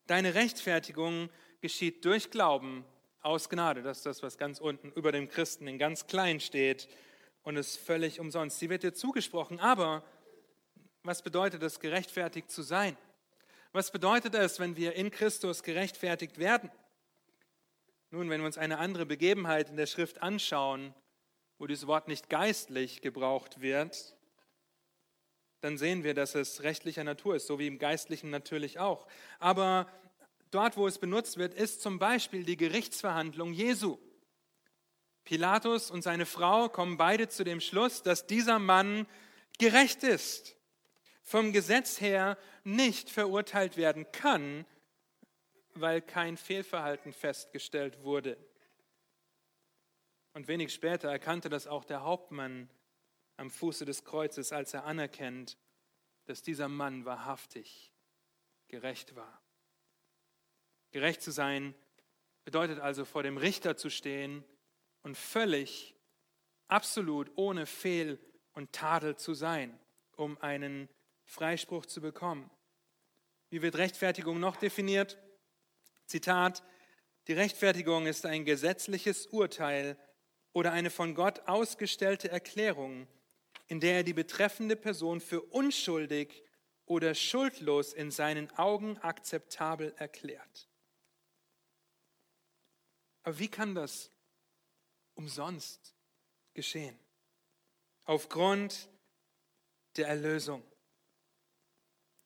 [0.08, 1.30] Deine Rechtfertigung
[1.62, 2.86] geschieht durch Glauben
[3.22, 3.82] aus Gnade.
[3.82, 6.88] Das ist das, was ganz unten über dem Christen in ganz klein steht
[7.44, 8.60] und ist völlig umsonst.
[8.60, 10.04] Sie wird dir zugesprochen, aber
[11.04, 12.98] was bedeutet es, gerechtfertigt zu sein?
[13.74, 16.70] Was bedeutet es, wenn wir in Christus gerechtfertigt werden?
[18.10, 20.94] Nun, wenn wir uns eine andere Begebenheit in der Schrift anschauen,
[21.58, 24.18] wo dieses Wort nicht geistlich gebraucht wird,
[25.62, 29.08] dann sehen wir, dass es rechtlicher Natur ist, so wie im Geistlichen natürlich auch.
[29.40, 29.88] Aber
[30.50, 33.98] dort, wo es benutzt wird, ist zum Beispiel die Gerichtsverhandlung Jesu.
[35.24, 39.08] Pilatus und seine Frau kommen beide zu dem Schluss, dass dieser Mann
[39.60, 40.58] gerecht ist,
[41.32, 44.66] vom Gesetz her nicht verurteilt werden kann,
[45.74, 48.36] weil kein Fehlverhalten festgestellt wurde.
[50.34, 52.70] Und wenig später erkannte das auch der Hauptmann
[53.38, 55.58] am Fuße des Kreuzes, als er anerkennt,
[56.26, 57.94] dass dieser Mann wahrhaftig
[58.68, 59.42] gerecht war.
[60.92, 61.74] Gerecht zu sein
[62.44, 64.44] bedeutet also vor dem Richter zu stehen
[65.02, 65.96] und völlig,
[66.68, 68.20] absolut ohne Fehl
[68.52, 69.80] und Tadel zu sein,
[70.18, 70.90] um einen
[71.32, 72.52] Freispruch zu bekommen.
[73.50, 75.18] Wie wird Rechtfertigung noch definiert?
[76.06, 76.62] Zitat,
[77.28, 79.98] die Rechtfertigung ist ein gesetzliches Urteil
[80.52, 83.08] oder eine von Gott ausgestellte Erklärung,
[83.68, 86.44] in der er die betreffende Person für unschuldig
[86.86, 90.70] oder schuldlos in seinen Augen akzeptabel erklärt.
[93.24, 94.12] Aber wie kann das
[95.14, 95.96] umsonst
[96.54, 97.00] geschehen?
[98.04, 98.90] Aufgrund
[99.96, 100.62] der Erlösung.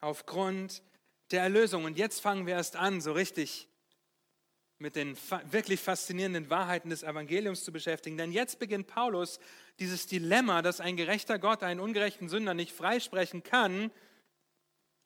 [0.06, 0.84] Aufgrund
[1.32, 1.84] der Erlösung.
[1.84, 3.68] Und jetzt fangen wir erst an, so richtig
[4.78, 8.16] mit den wirklich faszinierenden Wahrheiten des Evangeliums zu beschäftigen.
[8.16, 9.40] Denn jetzt beginnt Paulus
[9.80, 13.90] dieses Dilemma, dass ein gerechter Gott einen ungerechten Sünder nicht freisprechen kann,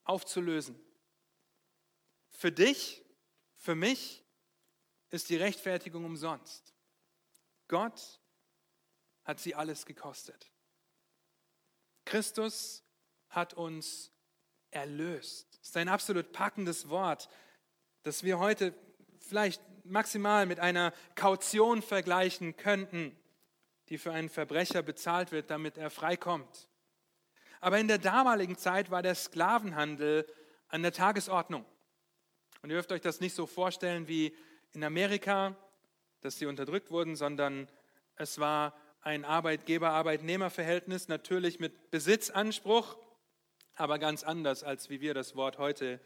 [0.04, 0.78] aufzulösen.
[2.32, 3.06] Für dich,
[3.56, 4.26] für mich
[5.12, 6.74] ist die Rechtfertigung umsonst.
[7.70, 8.20] Gott
[9.24, 10.52] hat sie alles gekostet.
[12.04, 12.84] Christus
[13.30, 14.12] hat uns
[14.72, 15.48] erlöst.
[15.60, 17.30] Das ist ein absolut packendes Wort,
[18.04, 18.74] das wir heute
[19.20, 23.16] vielleicht maximal mit einer Kaution vergleichen könnten,
[23.90, 26.70] die für einen Verbrecher bezahlt wird, damit er freikommt.
[27.60, 30.26] Aber in der damaligen Zeit war der Sklavenhandel
[30.70, 31.66] an der Tagesordnung.
[32.62, 34.36] Und ihr dürft euch das nicht so vorstellen wie
[34.72, 35.56] in Amerika,
[36.22, 37.68] dass sie unterdrückt wurden, sondern
[38.16, 42.98] es war ein Arbeitgeber-Arbeitnehmer-Verhältnis, natürlich mit Besitzanspruch,
[43.80, 46.00] aber ganz anders, als wie wir das Wort heute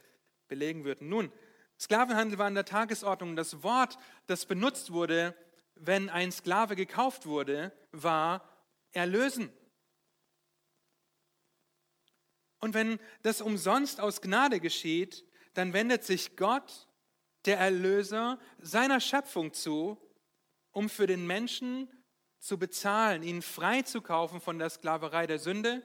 [0.48, 1.10] belegen würden.
[1.10, 1.32] Nun,
[1.80, 3.36] Sklavenhandel war an der Tagesordnung.
[3.36, 5.36] Das Wort, das benutzt wurde,
[5.76, 8.48] wenn ein Sklave gekauft wurde, war
[8.92, 9.52] erlösen.
[12.60, 16.88] Und wenn das umsonst aus Gnade geschieht, dann wendet sich Gott,
[17.46, 19.98] der Erlöser, seiner Schöpfung zu,
[20.72, 21.90] um für den Menschen
[22.40, 25.84] zu bezahlen, ihn freizukaufen von der Sklaverei der Sünde,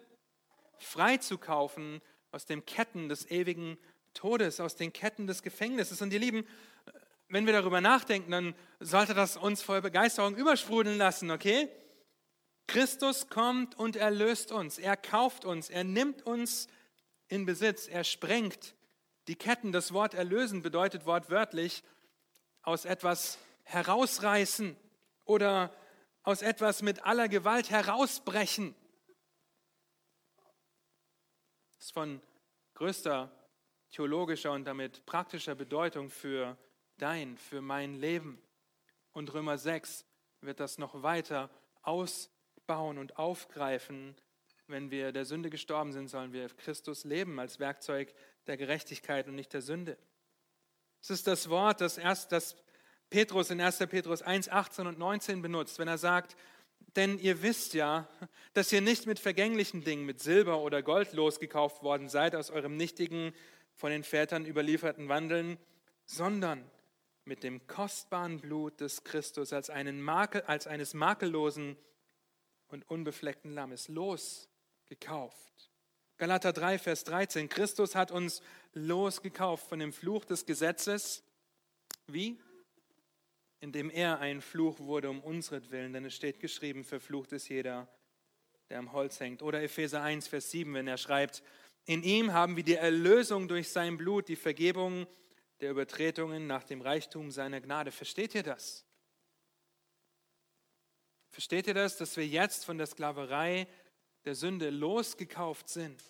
[0.83, 3.79] freizukaufen aus den Ketten des ewigen
[4.15, 6.03] Todes, aus den Ketten des Gefängnisses.
[6.03, 6.47] Und ihr Lieben,
[7.29, 11.69] wenn wir darüber nachdenken, dann sollte das uns voll Begeisterung übersprudeln lassen, okay?
[12.67, 14.79] Christus kommt und erlöst uns.
[14.79, 15.71] Er kauft uns.
[15.71, 16.69] Er nimmt uns
[17.29, 17.89] in Besitz.
[17.89, 18.75] Er sprengt
[19.27, 19.73] die Ketten.
[19.73, 21.83] Das Wort erlösen bedeutet wortwörtlich
[22.63, 24.77] aus etwas herausreißen
[25.25, 25.73] oder
[26.23, 28.75] aus etwas mit aller Gewalt herausbrechen.
[31.79, 32.21] Ist von
[32.75, 33.31] größter
[33.91, 36.57] theologischer und damit praktischer Bedeutung für
[36.99, 38.43] dein, für mein Leben.
[39.13, 40.05] Und Römer 6
[40.41, 41.51] wird das noch weiter
[41.83, 44.17] ausbauen und aufgreifen.
[44.67, 48.13] Wenn wir der Sünde gestorben sind, sollen wir Christus leben als Werkzeug
[48.47, 49.97] der Gerechtigkeit und nicht der Sünde.
[51.01, 52.57] Es ist das Wort, das, erst, das
[53.09, 53.79] Petrus in 1.
[53.89, 56.37] Petrus 1, 18 und 19 benutzt, wenn er sagt,
[56.97, 58.09] denn ihr wisst ja,
[58.55, 62.77] dass ihr nicht mit vergänglichen Dingen, mit Silber oder Gold losgekauft worden seid aus eurem
[62.77, 63.33] nichtigen
[63.75, 65.59] von den Vätern überlieferten wandeln,
[66.07, 66.69] sondern
[67.25, 71.77] mit dem kostbaren Blut des Christus als, einen Makel, als eines makellosen
[72.69, 75.71] und unbefleckten Lammes losgekauft.
[76.17, 77.49] Galater 3, Vers 13.
[77.49, 81.23] Christus hat uns losgekauft von dem Fluch des Gesetzes.
[82.09, 82.41] Wie?
[83.61, 87.89] Indem er ein Fluch wurde um unsretwillen, denn es steht geschrieben, verflucht ist jeder,
[88.71, 89.43] der am Holz hängt.
[89.43, 91.43] Oder Epheser 1, Vers 7, wenn er schreibt,
[91.85, 95.07] in ihm haben wir die Erlösung durch sein Blut, die Vergebung
[95.61, 97.91] der Übertretungen nach dem Reichtum seiner Gnade.
[97.91, 98.85] Versteht ihr das?
[101.31, 103.67] Versteht ihr das, dass wir jetzt von der Sklaverei
[104.25, 106.03] der Sünde losgekauft sind?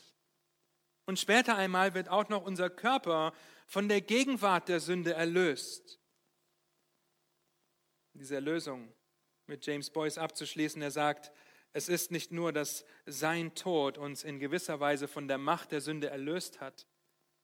[1.07, 3.33] Und später einmal wird auch noch unser Körper
[3.67, 5.98] von der Gegenwart der Sünde erlöst.
[8.19, 8.93] Diese Erlösung
[9.47, 11.31] mit James Boyce abzuschließen, er sagt,
[11.73, 15.81] es ist nicht nur, dass sein Tod uns in gewisser Weise von der Macht der
[15.81, 16.87] Sünde erlöst hat.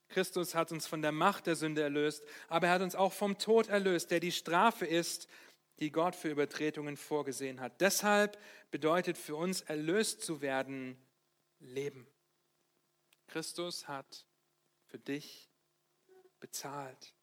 [0.08, 3.38] Christus hat uns von der Macht der Sünde erlöst, aber er hat uns auch vom
[3.38, 5.28] Tod erlöst, der die Strafe ist,
[5.78, 7.80] die Gott für Übertretungen vorgesehen hat.
[7.80, 8.37] Deshalb
[8.72, 10.96] bedeutet für uns erlöst zu werden
[11.60, 12.06] Leben.
[13.28, 14.26] Christus hat
[14.87, 15.48] für dich
[16.40, 17.13] bezahlt.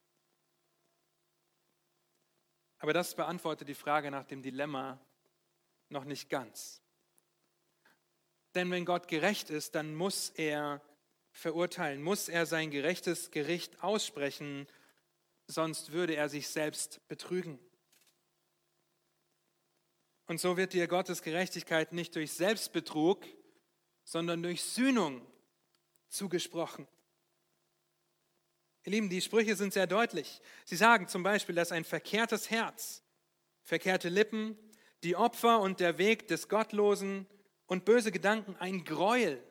[2.81, 4.99] Aber das beantwortet die Frage nach dem Dilemma
[5.89, 6.81] noch nicht ganz.
[8.55, 10.81] Denn wenn Gott gerecht ist, dann muss er
[11.31, 14.67] verurteilen, muss er sein gerechtes Gericht aussprechen,
[15.45, 17.59] sonst würde er sich selbst betrügen.
[20.25, 23.27] Und so wird dir Gottes Gerechtigkeit nicht durch Selbstbetrug,
[24.03, 25.21] sondern durch Sühnung
[26.09, 26.87] zugesprochen.
[28.83, 30.41] Ihr Lieben, die Sprüche sind sehr deutlich.
[30.65, 33.03] Sie sagen zum Beispiel, dass ein verkehrtes Herz,
[33.63, 34.57] verkehrte Lippen,
[35.03, 37.27] die Opfer und der Weg des Gottlosen
[37.67, 39.41] und böse Gedanken ein Gräuel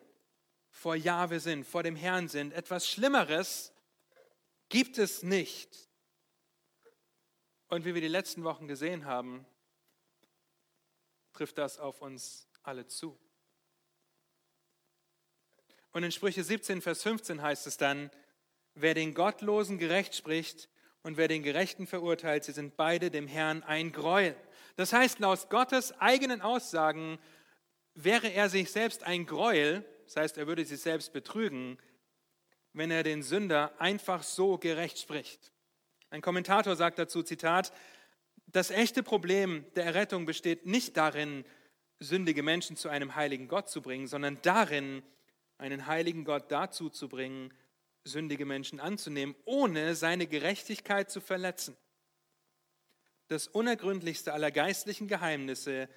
[0.71, 2.53] vor Jahwe sind, vor dem Herrn sind.
[2.53, 3.73] Etwas Schlimmeres
[4.69, 5.89] gibt es nicht.
[7.69, 9.47] Und wie wir die letzten Wochen gesehen haben,
[11.33, 13.19] trifft das auf uns alle zu.
[15.93, 18.11] Und in Sprüche 17, Vers 15 heißt es dann,
[18.75, 20.69] wer den Gottlosen gerecht spricht
[21.03, 24.37] und wer den Gerechten verurteilt, sie sind beide dem Herrn ein Gräuel.
[24.77, 27.19] Das heißt, laut Gottes eigenen Aussagen
[27.95, 31.79] wäre er sich selbst ein Gräuel, das heißt, er würde sich selbst betrügen,
[32.73, 35.53] wenn er den Sünder einfach so gerecht spricht.
[36.11, 37.73] Ein Kommentator sagt dazu, Zitat,
[38.47, 41.45] das echte Problem der Errettung besteht nicht darin,
[42.01, 45.03] sündige Menschen zu einem heiligen Gott zu bringen, sondern darin,
[45.59, 47.53] einen heiligen Gott dazu zu bringen,
[48.05, 51.77] sündige Menschen anzunehmen, ohne seine Gerechtigkeit zu verletzen.
[53.29, 55.89] Das unergründlichste aller geistlichen Geheimnisse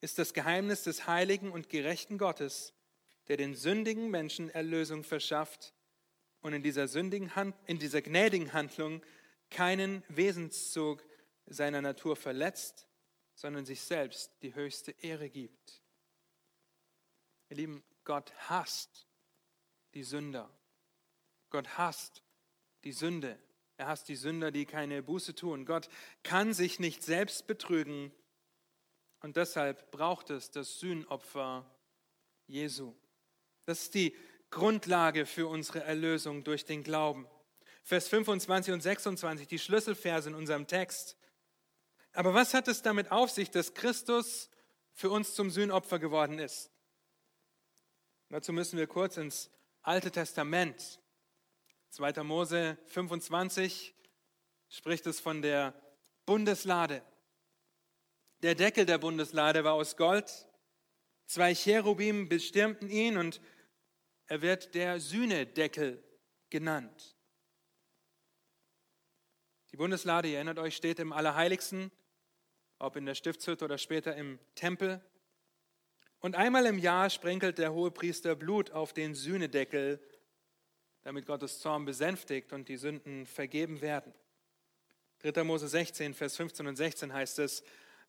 [0.00, 2.74] ist das Geheimnis des heiligen und gerechten Gottes,
[3.28, 5.72] der den sündigen Menschen Erlösung verschafft
[6.40, 9.02] und in dieser, sündigen Hand, in dieser gnädigen Handlung
[9.48, 11.04] keinen Wesenszug
[11.46, 12.88] seiner Natur verletzt,
[13.34, 15.82] sondern sich selbst die höchste Ehre gibt.
[17.48, 19.06] Ihr Lieben, Gott hasst
[19.94, 20.50] die Sünder.
[21.52, 22.22] Gott hasst
[22.82, 23.38] die Sünde.
[23.76, 25.66] Er hasst die Sünder, die keine Buße tun.
[25.66, 25.88] Gott
[26.22, 28.10] kann sich nicht selbst betrügen
[29.20, 31.70] und deshalb braucht es das Sühnopfer
[32.46, 32.94] Jesu.
[33.66, 34.16] Das ist die
[34.50, 37.28] Grundlage für unsere Erlösung durch den Glauben.
[37.84, 41.16] Vers 25 und 26, die Schlüsselverse in unserem Text.
[42.12, 44.50] Aber was hat es damit auf sich, dass Christus
[44.92, 46.70] für uns zum Sühnopfer geworden ist?
[48.28, 49.50] Dazu müssen wir kurz ins
[49.82, 51.01] Alte Testament.
[51.92, 52.22] 2.
[52.22, 53.94] Mose 25
[54.70, 55.74] spricht es von der
[56.24, 57.02] Bundeslade.
[58.40, 60.48] Der Deckel der Bundeslade war aus Gold.
[61.26, 63.42] Zwei Cherubim bestürmten ihn und
[64.24, 66.02] er wird der Sühnedeckel
[66.48, 67.14] genannt.
[69.70, 71.92] Die Bundeslade, ihr erinnert euch, steht im Allerheiligsten,
[72.78, 75.04] ob in der Stiftshütte oder später im Tempel.
[76.20, 80.00] Und einmal im Jahr sprenkelt der Hohepriester Blut auf den Sühnedeckel,
[81.02, 84.12] damit Gottes Zorn besänftigt und die Sünden vergeben werden.
[85.22, 85.44] 3.
[85.44, 87.62] Mose 16, Vers 15 und 16 heißt es,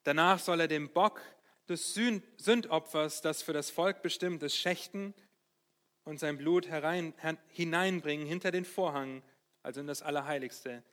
[0.03, 1.21] Danach soll er den Bock
[1.69, 5.13] des Sündopfers, das für das Volk bestimmt ist, schächten
[6.03, 7.13] und sein Blut herein,
[7.47, 9.23] hineinbringen hinter den Vorhang,
[9.61, 10.83] also in das Allerheiligste.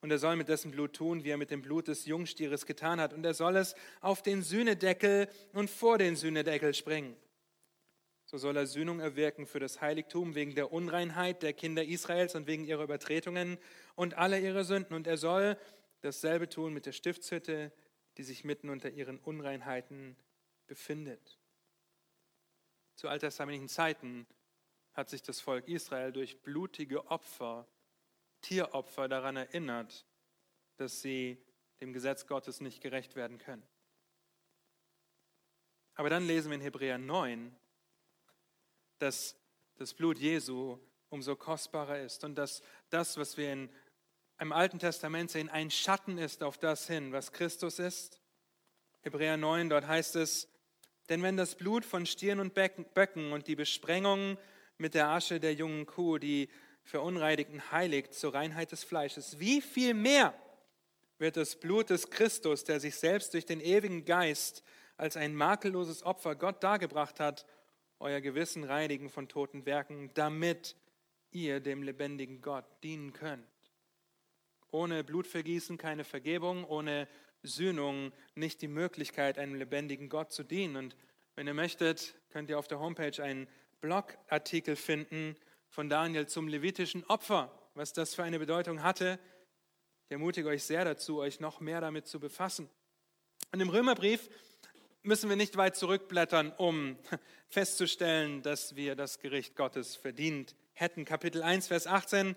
[0.00, 3.00] Und er soll mit dessen Blut tun, wie er mit dem Blut des Jungstieres getan
[3.00, 3.12] hat.
[3.12, 7.16] Und er soll es auf den Sühnedeckel und vor den Sühnedeckel springen.
[8.26, 12.48] So soll er Sühnung erwirken für das Heiligtum wegen der Unreinheit der Kinder Israels und
[12.48, 13.56] wegen ihrer Übertretungen
[13.94, 14.94] und aller ihrer Sünden.
[14.94, 15.56] Und er soll
[16.00, 17.72] dasselbe tun mit der Stiftshütte,
[18.16, 20.16] die sich mitten unter ihren Unreinheiten
[20.66, 21.38] befindet.
[22.96, 24.26] Zu alttestamentlichen Zeiten
[24.92, 27.68] hat sich das Volk Israel durch blutige Opfer,
[28.40, 30.04] Tieropfer daran erinnert,
[30.78, 31.38] dass sie
[31.80, 33.66] dem Gesetz Gottes nicht gerecht werden können.
[35.94, 37.54] Aber dann lesen wir in Hebräer 9,
[38.98, 39.36] dass
[39.76, 40.78] das Blut Jesu
[41.08, 43.70] umso kostbarer ist und dass das, was wir in
[44.38, 48.20] im Alten Testament sehen, ein Schatten ist auf das hin, was Christus ist.
[49.00, 50.48] Hebräer 9, dort heißt es,
[51.08, 54.36] denn wenn das Blut von Stieren und Böcken und die Besprengung
[54.76, 56.50] mit der Asche der jungen Kuh, die
[56.82, 60.34] Verunreinigten heiligt zur Reinheit des Fleisches, wie viel mehr
[61.18, 64.62] wird das Blut des Christus, der sich selbst durch den ewigen Geist
[64.96, 67.46] als ein makelloses Opfer Gott dargebracht hat,
[67.98, 70.76] euer Gewissen reinigen von toten Werken, damit
[71.30, 73.46] ihr dem lebendigen Gott dienen könnt.
[74.70, 77.08] Ohne Blutvergießen keine Vergebung, ohne
[77.42, 80.76] Sühnung nicht die Möglichkeit, einem lebendigen Gott zu dienen.
[80.76, 80.96] Und
[81.34, 83.48] wenn ihr möchtet, könnt ihr auf der Homepage einen
[83.80, 85.36] Blogartikel finden
[85.68, 89.18] von Daniel zum levitischen Opfer, was das für eine Bedeutung hatte.
[90.06, 92.68] Ich ermutige euch sehr dazu, euch noch mehr damit zu befassen.
[93.52, 94.28] Und im Römerbrief
[95.06, 96.98] müssen wir nicht weit zurückblättern, um
[97.48, 101.04] festzustellen, dass wir das Gericht Gottes verdient hätten.
[101.04, 102.36] Kapitel 1, Vers 18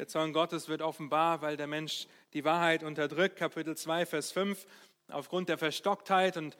[0.00, 3.36] der Zorn Gottes wird offenbar, weil der Mensch die Wahrheit unterdrückt.
[3.36, 4.66] Kapitel 2, Vers 5.
[5.08, 6.56] Aufgrund der Verstocktheit und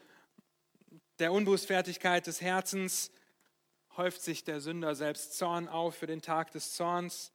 [1.20, 3.10] der Unbußfertigkeit des Herzens
[3.96, 7.32] häuft sich der Sünder selbst Zorn auf für den Tag des Zorns,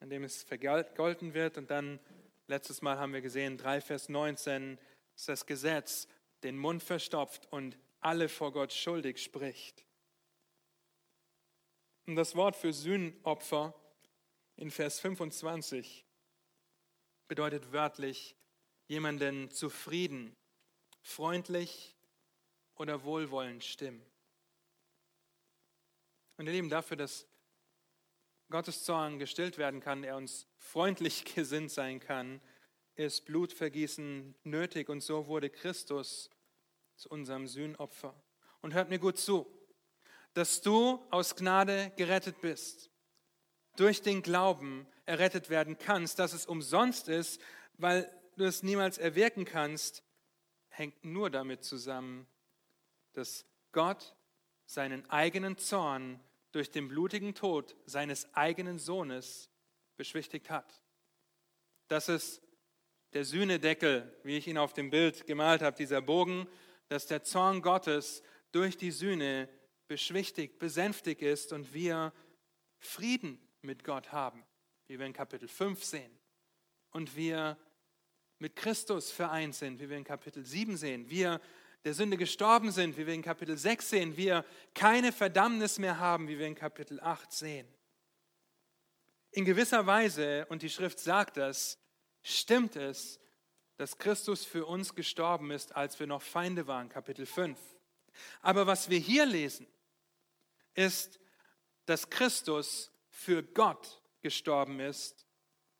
[0.00, 1.56] an dem es vergolten wird.
[1.56, 2.00] Und dann,
[2.48, 4.78] letztes Mal haben wir gesehen, 3 Vers 19,
[5.14, 6.08] ist das Gesetz
[6.44, 9.84] den Mund verstopft und alle vor Gott schuldig spricht.
[12.06, 13.74] Und das Wort für Sühnopfer
[14.56, 16.04] in Vers 25
[17.26, 18.36] bedeutet wörtlich
[18.86, 20.36] jemanden zufrieden,
[21.00, 21.96] freundlich
[22.76, 24.04] oder wohlwollend stimmen.
[26.36, 27.26] Und ihr Lieben, dafür, dass
[28.50, 32.40] Gottes Zorn gestillt werden kann, er uns freundlich gesinnt sein kann,
[32.96, 36.30] ist Blutvergießen nötig und so wurde Christus
[36.96, 38.14] zu unserem Sühnopfer.
[38.60, 39.46] Und hört mir gut zu,
[40.32, 42.90] dass du aus Gnade gerettet bist
[43.76, 47.40] durch den Glauben errettet werden kannst, dass es umsonst ist,
[47.74, 50.02] weil du es niemals erwirken kannst,
[50.68, 52.26] hängt nur damit zusammen,
[53.12, 54.16] dass Gott
[54.66, 56.20] seinen eigenen Zorn
[56.52, 59.50] durch den blutigen Tod seines eigenen Sohnes
[59.96, 60.80] beschwichtigt hat.
[61.88, 62.42] Das ist
[63.12, 66.48] der Sühnedeckel, wie ich ihn auf dem Bild gemalt habe, dieser Bogen,
[66.88, 69.48] dass der Zorn Gottes durch die Sühne
[69.88, 72.12] beschwichtigt, besänftigt ist und wir
[72.78, 74.44] Frieden mit Gott haben,
[74.86, 76.18] wie wir in Kapitel 5 sehen.
[76.90, 77.58] Und wir
[78.38, 81.08] mit Christus vereint sind, wie wir in Kapitel 7 sehen.
[81.08, 81.40] Wir
[81.84, 84.16] der Sünde gestorben sind, wie wir in Kapitel 6 sehen.
[84.16, 87.68] Wir keine Verdammnis mehr haben, wie wir in Kapitel 8 sehen.
[89.32, 91.78] In gewisser Weise, und die Schrift sagt das,
[92.22, 93.18] stimmt es,
[93.76, 97.58] dass Christus für uns gestorben ist, als wir noch Feinde waren, Kapitel 5.
[98.40, 99.66] Aber was wir hier lesen,
[100.74, 101.18] ist,
[101.86, 105.26] dass Christus für Gott gestorben ist,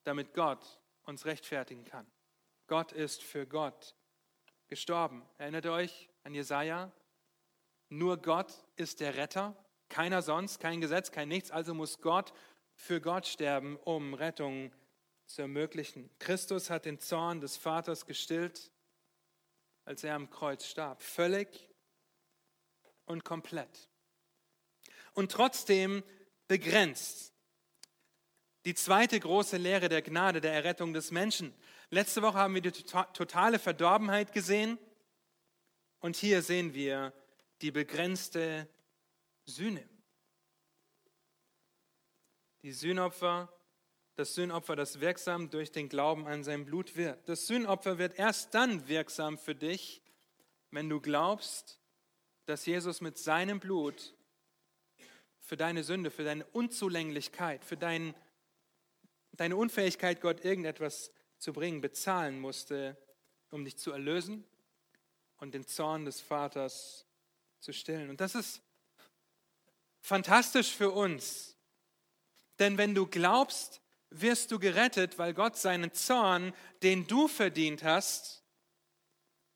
[0.03, 2.05] damit Gott uns rechtfertigen kann.
[2.67, 3.95] Gott ist für Gott
[4.67, 5.23] gestorben.
[5.37, 6.91] Erinnert ihr euch an Jesaja?
[7.89, 9.55] Nur Gott ist der Retter,
[9.89, 11.51] keiner sonst, kein Gesetz, kein Nichts.
[11.51, 12.33] Also muss Gott
[12.75, 14.84] für Gott sterben, um Rettung zu
[15.37, 16.09] ermöglichen.
[16.19, 18.71] Christus hat den Zorn des Vaters gestillt,
[19.83, 21.01] als er am Kreuz starb.
[21.01, 21.69] Völlig
[23.05, 23.89] und komplett.
[25.13, 26.03] Und trotzdem
[26.47, 27.33] begrenzt.
[28.65, 31.53] Die zweite große Lehre der Gnade, der Errettung des Menschen.
[31.89, 34.79] Letzte Woche haben wir die totale Verdorbenheit gesehen
[35.99, 37.13] und hier sehen wir
[37.61, 38.67] die begrenzte
[39.45, 39.87] Sühne.
[42.63, 43.54] Die Sühnopfer,
[44.15, 47.27] das Sühnopfer, das wirksam durch den Glauben an sein Blut wird.
[47.27, 50.01] Das Sühnopfer wird erst dann wirksam für dich,
[50.71, 51.79] wenn du glaubst,
[52.45, 54.13] dass Jesus mit seinem Blut
[55.39, 58.15] für deine Sünde, für deine Unzulänglichkeit, für dein,
[59.33, 62.97] deine Unfähigkeit, Gott irgendetwas zu bringen, bezahlen musste,
[63.51, 64.45] um dich zu erlösen
[65.37, 67.05] und den Zorn des Vaters
[67.59, 68.09] zu stillen.
[68.09, 68.61] Und das ist
[70.01, 71.57] fantastisch für uns.
[72.59, 73.81] Denn wenn du glaubst,
[74.21, 76.53] wirst du gerettet, weil Gott seinen Zorn,
[76.83, 78.43] den du verdient hast,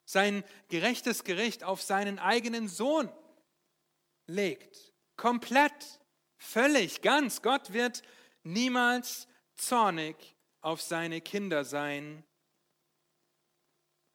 [0.06, 3.10] sein gerechtes Gericht auf seinen eigenen Sohn
[4.26, 4.94] legt.
[5.16, 6.00] Komplett,
[6.38, 7.42] völlig, ganz.
[7.42, 8.02] Gott wird
[8.44, 10.16] niemals zornig
[10.62, 12.24] auf seine Kinder sein,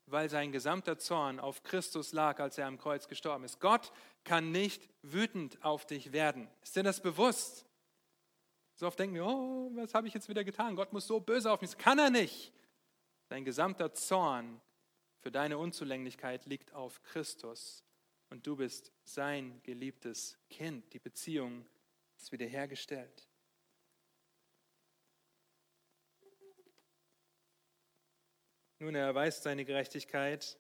[0.07, 3.61] weil sein gesamter Zorn auf Christus lag, als er am Kreuz gestorben ist.
[3.61, 3.93] Gott
[4.25, 6.49] kann nicht wütend auf dich werden.
[6.63, 7.64] Ist dir das bewusst?
[8.75, 10.75] So oft denken wir, oh, was habe ich jetzt wieder getan?
[10.75, 11.71] Gott muss so böse auf mich.
[11.71, 12.53] Das kann er nicht.
[13.29, 14.61] Dein gesamter Zorn
[15.21, 17.85] für deine Unzulänglichkeit liegt auf Christus
[18.31, 20.93] und du bist sein geliebtes Kind.
[20.93, 21.65] Die Beziehung
[22.19, 23.29] ist wiederhergestellt.
[28.81, 30.59] Nun, er erweist seine Gerechtigkeit,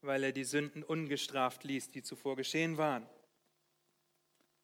[0.00, 3.06] weil er die Sünden ungestraft ließ, die zuvor geschehen waren.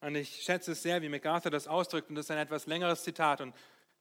[0.00, 3.02] Und ich schätze es sehr, wie MacArthur das ausdrückt, und das ist ein etwas längeres
[3.02, 3.40] Zitat.
[3.40, 3.54] Und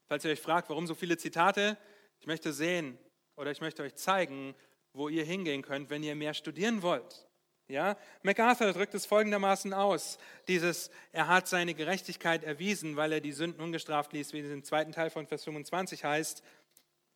[0.06, 1.78] falls ihr euch fragt, warum so viele Zitate,
[2.20, 2.98] ich möchte sehen
[3.36, 4.56] oder ich möchte euch zeigen,
[4.93, 7.28] wo ihr hingehen könnt, wenn ihr mehr studieren wollt.
[7.68, 7.98] Ja?
[8.24, 10.18] MacArthur drückt es folgendermaßen aus:
[10.48, 14.64] dieses, er hat seine Gerechtigkeit erwiesen, weil er die Sünden ungestraft ließ, wie es im
[14.64, 16.43] zweiten Teil von Vers 25 heißt.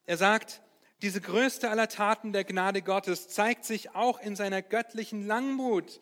[0.06, 0.62] Er sagt,
[1.02, 6.02] diese größte aller Taten der Gnade Gottes zeigt sich auch in seiner göttlichen Langmut,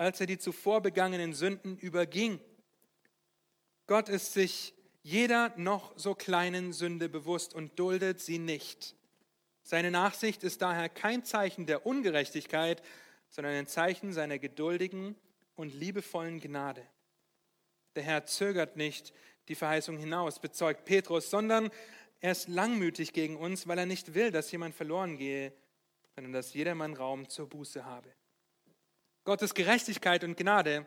[0.00, 2.40] als er die zuvor begangenen Sünden überging.
[3.86, 4.72] Gott ist sich
[5.02, 8.96] jeder noch so kleinen Sünde bewusst und duldet sie nicht.
[9.62, 12.82] Seine Nachsicht ist daher kein Zeichen der Ungerechtigkeit,
[13.28, 15.16] sondern ein Zeichen seiner geduldigen
[15.54, 16.86] und liebevollen Gnade.
[17.94, 19.12] Der Herr zögert nicht
[19.48, 21.70] die Verheißung hinaus, bezeugt Petrus, sondern
[22.20, 25.52] er ist langmütig gegen uns, weil er nicht will, dass jemand verloren gehe,
[26.14, 28.10] sondern dass jedermann Raum zur Buße habe.
[29.24, 30.86] Gottes Gerechtigkeit und Gnade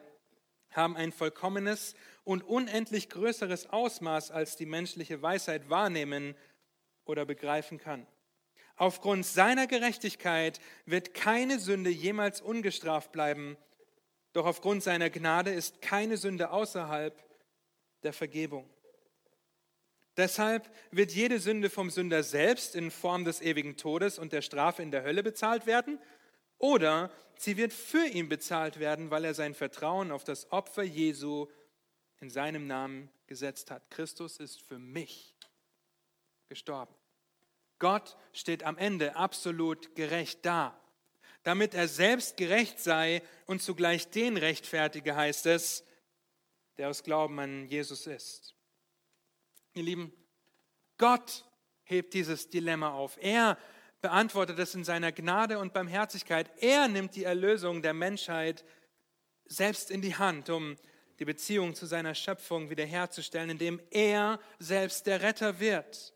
[0.71, 6.36] haben ein vollkommenes und unendlich größeres Ausmaß, als die menschliche Weisheit wahrnehmen
[7.05, 8.07] oder begreifen kann.
[8.75, 13.55] Aufgrund seiner Gerechtigkeit wird keine Sünde jemals ungestraft bleiben,
[14.34, 17.15] doch aufgrund seiner Gnade ist keine Sünde außerhalb
[18.01, 18.67] der Vergebung.
[20.17, 24.81] Deshalb wird jede Sünde vom Sünder selbst in Form des ewigen Todes und der Strafe
[24.81, 25.99] in der Hölle bezahlt werden,
[26.64, 31.47] oder sie wird für ihn bezahlt werden, weil er sein Vertrauen auf das Opfer Jesu
[32.22, 33.91] in seinem Namen gesetzt hat.
[33.91, 35.36] Christus ist für mich
[36.47, 36.95] gestorben.
[37.80, 40.80] Gott steht am Ende absolut gerecht da.
[41.43, 45.84] Damit er selbst gerecht sei und zugleich den rechtfertige, heißt es,
[46.78, 48.55] der aus Glauben an Jesus ist.
[49.74, 50.14] Ihr Lieben,
[50.97, 51.43] Gott
[51.84, 53.18] hebt dieses Dilemma auf.
[53.20, 53.57] Er
[54.03, 56.51] beantwortet es in seiner Gnade und Barmherzigkeit.
[56.61, 58.65] Er nimmt die Erlösung der Menschheit
[59.45, 60.75] selbst in die Hand, um
[61.19, 66.13] die Beziehung zu seiner Schöpfung wiederherzustellen, indem er selbst der Retter wird,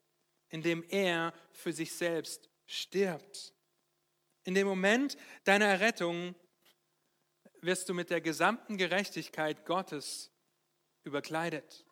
[0.50, 3.54] indem er für sich selbst stirbt.
[4.44, 6.36] In dem Moment deiner Errettung
[7.62, 10.30] wirst du mit der gesamten Gerechtigkeit Gottes
[11.06, 11.86] überkleidet.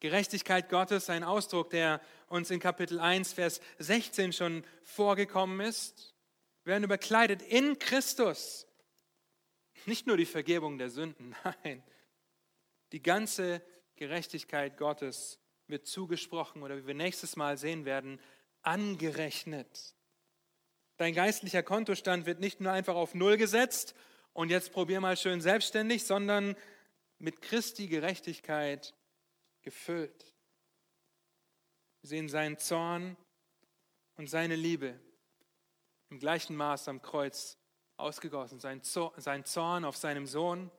[0.00, 2.02] Gerechtigkeit Gottes, ein Ausdruck, der
[2.32, 6.14] uns in Kapitel 1, Vers 16 schon vorgekommen ist.
[6.64, 8.66] Wir werden überkleidet in Christus.
[9.84, 11.82] Nicht nur die Vergebung der Sünden, nein.
[12.92, 13.62] Die ganze
[13.96, 18.18] Gerechtigkeit Gottes wird zugesprochen oder wie wir nächstes Mal sehen werden,
[18.62, 19.94] angerechnet.
[20.96, 23.94] Dein geistlicher Kontostand wird nicht nur einfach auf Null gesetzt
[24.32, 26.56] und jetzt probier mal schön selbstständig, sondern
[27.18, 28.94] mit Christi Gerechtigkeit
[29.62, 30.31] gefüllt.
[32.02, 33.16] Wir sehen seinen Zorn
[34.16, 34.98] und seine Liebe
[36.10, 37.56] im gleichen Maß am Kreuz
[37.96, 38.58] ausgegossen.
[38.58, 40.70] Sein Zorn auf seinem Sohn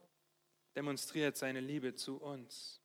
[0.75, 2.81] demonstriert seine Liebe zu uns.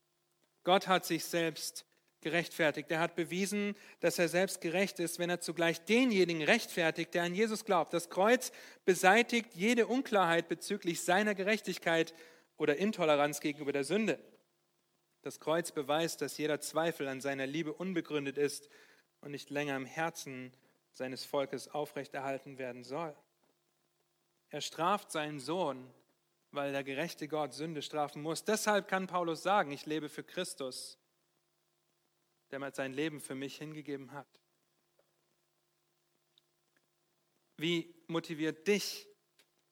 [0.62, 1.84] Gott hat sich selbst
[2.20, 2.90] gerechtfertigt.
[2.92, 7.34] Er hat bewiesen, dass er selbst gerecht ist, wenn er zugleich denjenigen rechtfertigt, der an
[7.34, 7.92] Jesus glaubt.
[7.92, 8.52] Das Kreuz
[8.84, 12.14] beseitigt jede Unklarheit bezüglich seiner Gerechtigkeit
[12.56, 14.20] oder Intoleranz gegenüber der Sünde.
[15.22, 18.68] Das Kreuz beweist, dass jeder Zweifel an seiner Liebe unbegründet ist
[19.20, 20.52] und nicht länger im Herzen
[20.92, 23.16] seines Volkes aufrechterhalten werden soll.
[24.50, 25.92] Er straft seinen Sohn,
[26.50, 28.44] weil der gerechte Gott Sünde strafen muss.
[28.44, 30.98] Deshalb kann Paulus sagen, ich lebe für Christus,
[32.50, 34.26] der sein Leben für mich hingegeben hat.
[37.56, 39.06] Wie motiviert dich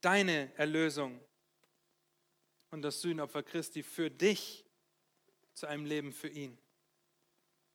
[0.01, 1.21] deine Erlösung
[2.71, 4.66] und das Sühnopfer Christi für dich
[5.57, 6.57] zu einem Leben für ihn?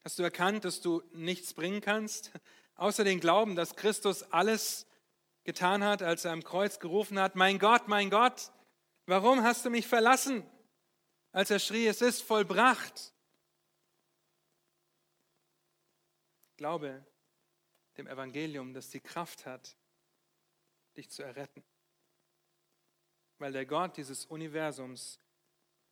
[0.04, 2.32] Hast du erkannt, dass du nichts bringen kannst,
[2.76, 4.88] außer den Glauben, dass Christus alles
[5.44, 8.52] getan hat, als er am Kreuz gerufen hat, mein Gott, mein Gott,
[9.08, 10.44] warum hast du mich verlassen?
[11.32, 13.14] Als er schrie, es ist vollbracht.
[16.58, 17.06] Glaube
[17.98, 19.76] dem Evangelium, das die Kraft hat,
[20.96, 21.64] dich zu erretten.
[23.38, 25.20] Weil der Gott dieses Universums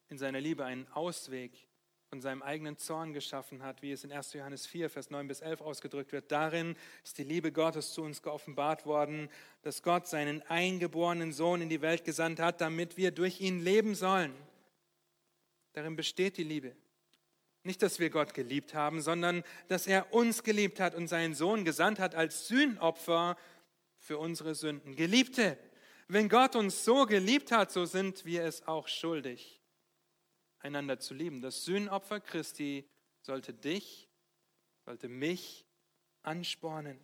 [0.08, 1.69] in seiner Liebe einen Ausweg
[2.10, 4.34] von seinem eigenen Zorn geschaffen hat, wie es in 1.
[4.34, 6.32] Johannes 4, Vers 9 bis 11 ausgedrückt wird.
[6.32, 9.30] Darin ist die Liebe Gottes zu uns geoffenbart worden,
[9.62, 13.94] dass Gott seinen eingeborenen Sohn in die Welt gesandt hat, damit wir durch ihn leben
[13.94, 14.34] sollen.
[15.74, 16.76] Darin besteht die Liebe.
[17.62, 21.64] Nicht, dass wir Gott geliebt haben, sondern dass er uns geliebt hat und seinen Sohn
[21.64, 23.38] gesandt hat als Sühnopfer
[24.00, 24.96] für unsere Sünden.
[24.96, 25.60] Geliebte,
[26.08, 29.59] wenn Gott uns so geliebt hat, so sind wir es auch schuldig
[30.60, 31.42] einander zu lieben.
[31.42, 32.88] Das Sühnopfer Christi
[33.22, 34.10] sollte dich,
[34.86, 35.66] sollte mich
[36.24, 37.00] anspornen.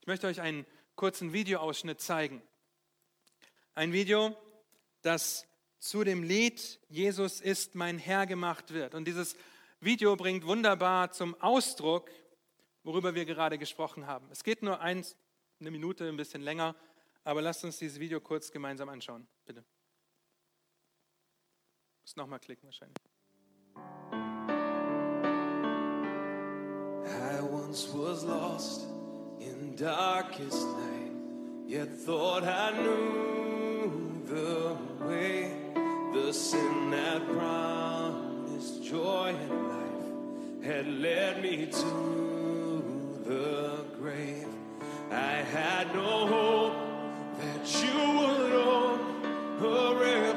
[0.00, 2.42] Ich möchte euch einen kurzen Videoausschnitt zeigen.
[3.74, 4.36] Ein Video,
[5.02, 5.46] das
[5.78, 8.94] zu dem Lied Jesus ist mein Herr gemacht wird.
[8.94, 9.36] Und dieses
[9.80, 12.10] Video bringt wunderbar zum Ausdruck,
[12.82, 14.28] worüber wir gerade gesprochen haben.
[14.30, 15.16] Es geht nur eins,
[15.60, 16.74] eine Minute, ein bisschen länger,
[17.24, 19.64] aber lasst uns dieses Video kurz gemeinsam anschauen, bitte.
[22.06, 23.02] Muss nochmal klicken wahrscheinlich.
[27.04, 28.86] I once was lost
[29.40, 31.16] in darkest night,
[31.66, 35.50] yet thought I knew the way.
[36.14, 42.84] The sin that promised joy and life had led me to
[43.24, 44.46] the grave.
[45.10, 46.76] I had no hope
[47.40, 49.06] that you would own
[49.60, 50.35] a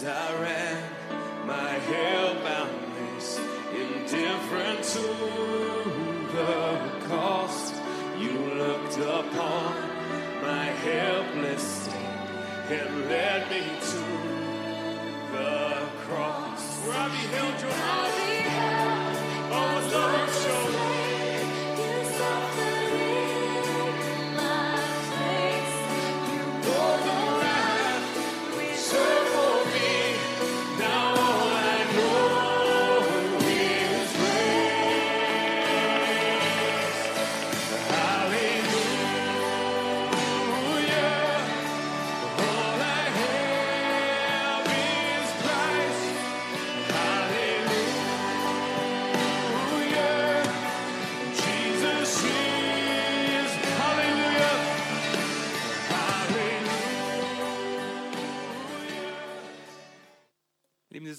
[0.00, 0.82] as I ran,
[1.46, 3.40] my hellbound race,
[3.72, 5.06] indifferent to
[6.32, 7.74] the cost.
[8.18, 9.74] You looked upon
[10.42, 11.94] my helpless state
[12.70, 13.87] and led me to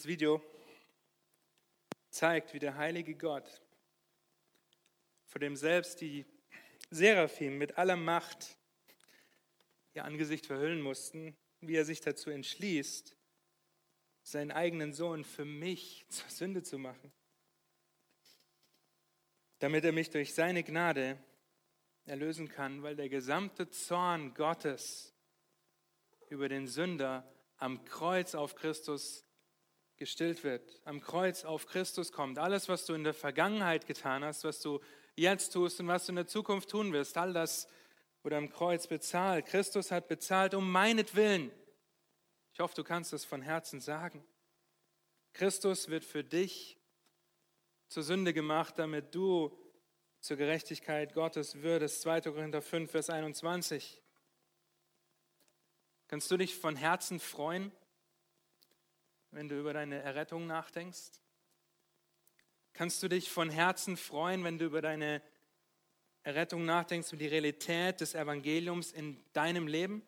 [0.09, 0.41] Video
[2.09, 3.61] zeigt, wie der heilige Gott,
[5.27, 6.25] vor dem selbst die
[6.89, 8.57] Seraphim mit aller Macht
[9.93, 13.15] ihr Angesicht verhüllen mussten, wie er sich dazu entschließt,
[14.23, 17.13] seinen eigenen Sohn für mich zur Sünde zu machen,
[19.59, 21.23] damit er mich durch seine Gnade
[22.05, 25.13] erlösen kann, weil der gesamte Zorn Gottes
[26.29, 29.28] über den Sünder am Kreuz auf Christus
[29.99, 32.39] gestillt wird, am Kreuz auf Christus kommt.
[32.39, 34.79] Alles, was du in der Vergangenheit getan hast, was du
[35.15, 37.67] jetzt tust und was du in der Zukunft tun wirst, all das
[38.23, 39.45] wurde am Kreuz bezahlt.
[39.45, 41.51] Christus hat bezahlt um meinetwillen.
[42.53, 44.25] Ich hoffe, du kannst es von Herzen sagen.
[45.33, 46.77] Christus wird für dich
[47.89, 49.57] zur Sünde gemacht, damit du
[50.21, 52.01] zur Gerechtigkeit Gottes würdest.
[52.01, 52.21] 2.
[52.21, 54.01] Korinther 5, Vers 21.
[56.07, 57.71] Kannst du dich von Herzen freuen?
[59.31, 61.11] Wenn du über deine Errettung nachdenkst?
[62.73, 65.21] Kannst du dich von Herzen freuen, wenn du über deine
[66.23, 70.01] Errettung nachdenkst, über die Realität des Evangeliums in deinem Leben?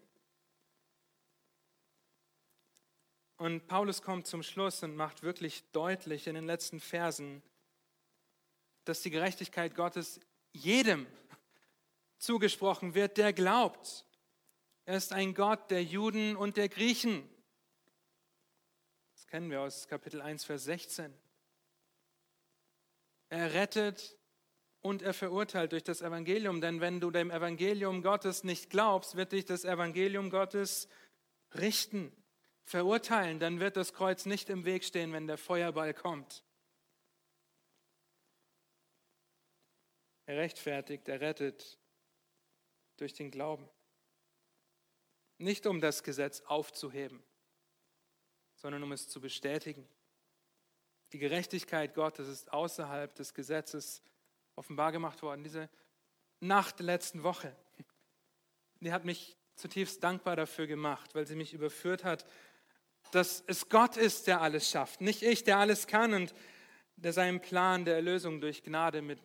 [3.38, 7.42] Und Paulus kommt zum Schluss und macht wirklich deutlich in den letzten Versen,
[8.86, 10.20] dass die Gerechtigkeit Gottes
[10.54, 11.08] jedem
[12.20, 14.06] zugesprochen wird, der glaubt.
[14.86, 17.28] Er ist ein Gott der Juden und der Griechen
[19.32, 21.18] kennen wir aus Kapitel 1, Vers 16.
[23.30, 24.18] Er rettet
[24.82, 29.32] und er verurteilt durch das Evangelium, denn wenn du dem Evangelium Gottes nicht glaubst, wird
[29.32, 30.90] dich das Evangelium Gottes
[31.54, 32.12] richten,
[32.66, 36.44] verurteilen, dann wird das Kreuz nicht im Weg stehen, wenn der Feuerball kommt.
[40.26, 41.80] Er rechtfertigt, er rettet
[42.98, 43.70] durch den Glauben.
[45.38, 47.24] Nicht um das Gesetz aufzuheben,
[48.62, 49.88] sondern um es zu bestätigen.
[51.14, 54.02] Die Gerechtigkeit Gottes ist außerhalb des Gesetzes
[54.56, 55.44] offenbar gemacht worden.
[55.44, 55.70] Diese
[56.40, 57.56] Nacht der letzten Woche,
[58.80, 62.26] die hat mich zutiefst dankbar dafür gemacht, weil sie mich überführt hat,
[63.12, 66.14] dass es Gott ist, der alles schafft, nicht ich, der alles kann.
[66.14, 66.34] Und
[66.96, 69.20] der seinen Plan der Erlösung durch Gnade mit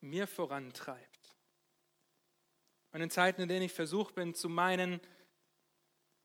[0.00, 1.36] mir vorantreibt.
[2.92, 5.00] Und in Zeiten, in denen ich versucht bin zu meinen,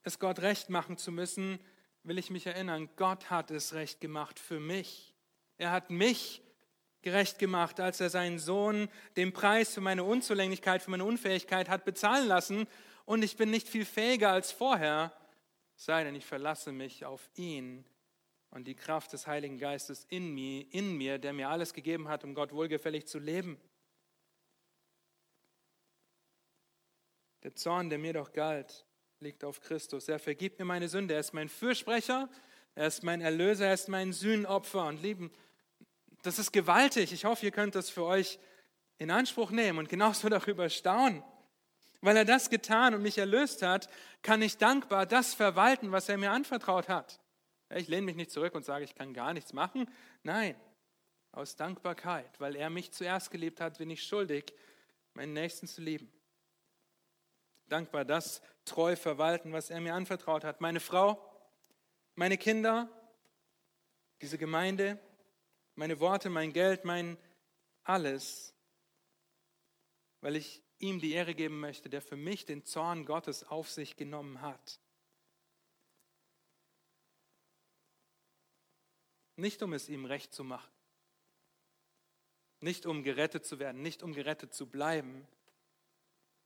[0.03, 1.59] es Gott recht machen zu müssen,
[2.03, 5.13] will ich mich erinnern, Gott hat es recht gemacht für mich.
[5.57, 6.41] Er hat mich
[7.01, 11.85] gerecht gemacht, als er seinen Sohn den Preis für meine Unzulänglichkeit, für meine Unfähigkeit hat
[11.85, 12.67] bezahlen lassen.
[13.05, 15.13] Und ich bin nicht viel fähiger als vorher,
[15.75, 17.85] sei denn ich verlasse mich auf ihn
[18.51, 22.23] und die Kraft des Heiligen Geistes in mir, in mir, der mir alles gegeben hat,
[22.23, 23.59] um Gott wohlgefällig zu leben.
[27.43, 28.85] Der Zorn, der mir doch galt,
[29.21, 30.07] liegt auf Christus.
[30.07, 31.13] Er vergibt mir meine Sünde.
[31.13, 32.29] Er ist mein Fürsprecher,
[32.75, 34.85] er ist mein Erlöser, er ist mein Sühnopfer.
[34.85, 35.31] Und lieben,
[36.21, 37.11] das ist gewaltig.
[37.11, 38.39] Ich hoffe, ihr könnt das für euch
[38.97, 41.23] in Anspruch nehmen und genauso darüber staunen.
[42.01, 43.89] Weil er das getan und mich erlöst hat,
[44.21, 47.19] kann ich dankbar das verwalten, was er mir anvertraut hat.
[47.75, 49.89] Ich lehne mich nicht zurück und sage, ich kann gar nichts machen.
[50.23, 50.55] Nein,
[51.33, 54.53] aus Dankbarkeit, weil er mich zuerst geliebt hat, bin ich schuldig,
[55.13, 56.09] meinen Nächsten zu lieben.
[57.69, 60.59] Dankbar das treu verwalten, was er mir anvertraut hat.
[60.59, 61.23] Meine Frau,
[62.15, 62.89] meine Kinder,
[64.21, 64.99] diese Gemeinde,
[65.75, 67.17] meine Worte, mein Geld, mein
[67.83, 68.53] alles,
[70.21, 73.95] weil ich ihm die Ehre geben möchte, der für mich den Zorn Gottes auf sich
[73.95, 74.79] genommen hat.
[79.35, 80.71] Nicht um es ihm recht zu machen,
[82.59, 85.25] nicht um gerettet zu werden, nicht um gerettet zu bleiben,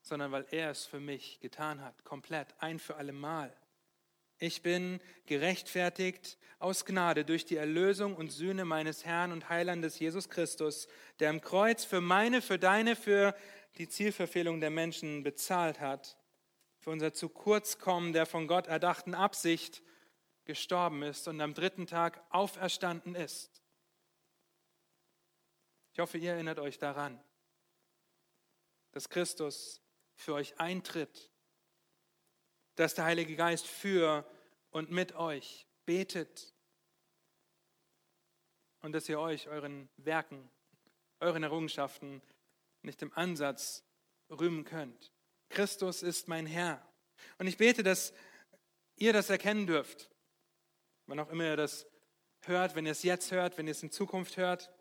[0.04, 3.56] sondern weil er es für mich getan hat, komplett, ein für alle Mal.
[4.38, 10.30] Ich bin gerechtfertigt aus Gnade durch die Erlösung und Sühne meines Herrn und Heilandes Jesus
[10.30, 10.88] Christus,
[11.20, 13.34] der am Kreuz für meine, für deine, für
[13.78, 16.18] die Zielverfehlung der Menschen bezahlt hat,
[16.80, 19.82] für unser zu kurz kommen der von Gott erdachten Absicht
[20.44, 23.62] gestorben ist und am dritten Tag auferstanden ist.
[25.94, 27.24] Ich hoffe, ihr erinnert euch daran,
[28.92, 29.83] dass Christus
[30.16, 31.32] für euch eintritt,
[32.76, 34.26] dass der Heilige Geist für
[34.72, 36.54] und mit euch betet
[38.82, 40.50] und dass ihr euch euren Werken,
[41.20, 42.22] euren Errungenschaften
[42.82, 43.84] nicht im Ansatz
[44.30, 45.12] rühmen könnt.
[45.50, 46.86] Christus ist mein Herr.
[47.38, 48.14] Und ich bete, dass
[48.96, 50.10] ihr das erkennen dürft,
[51.06, 51.86] wann auch immer ihr das
[52.42, 54.72] hört, wenn ihr es jetzt hört, wenn ihr es in Zukunft hört.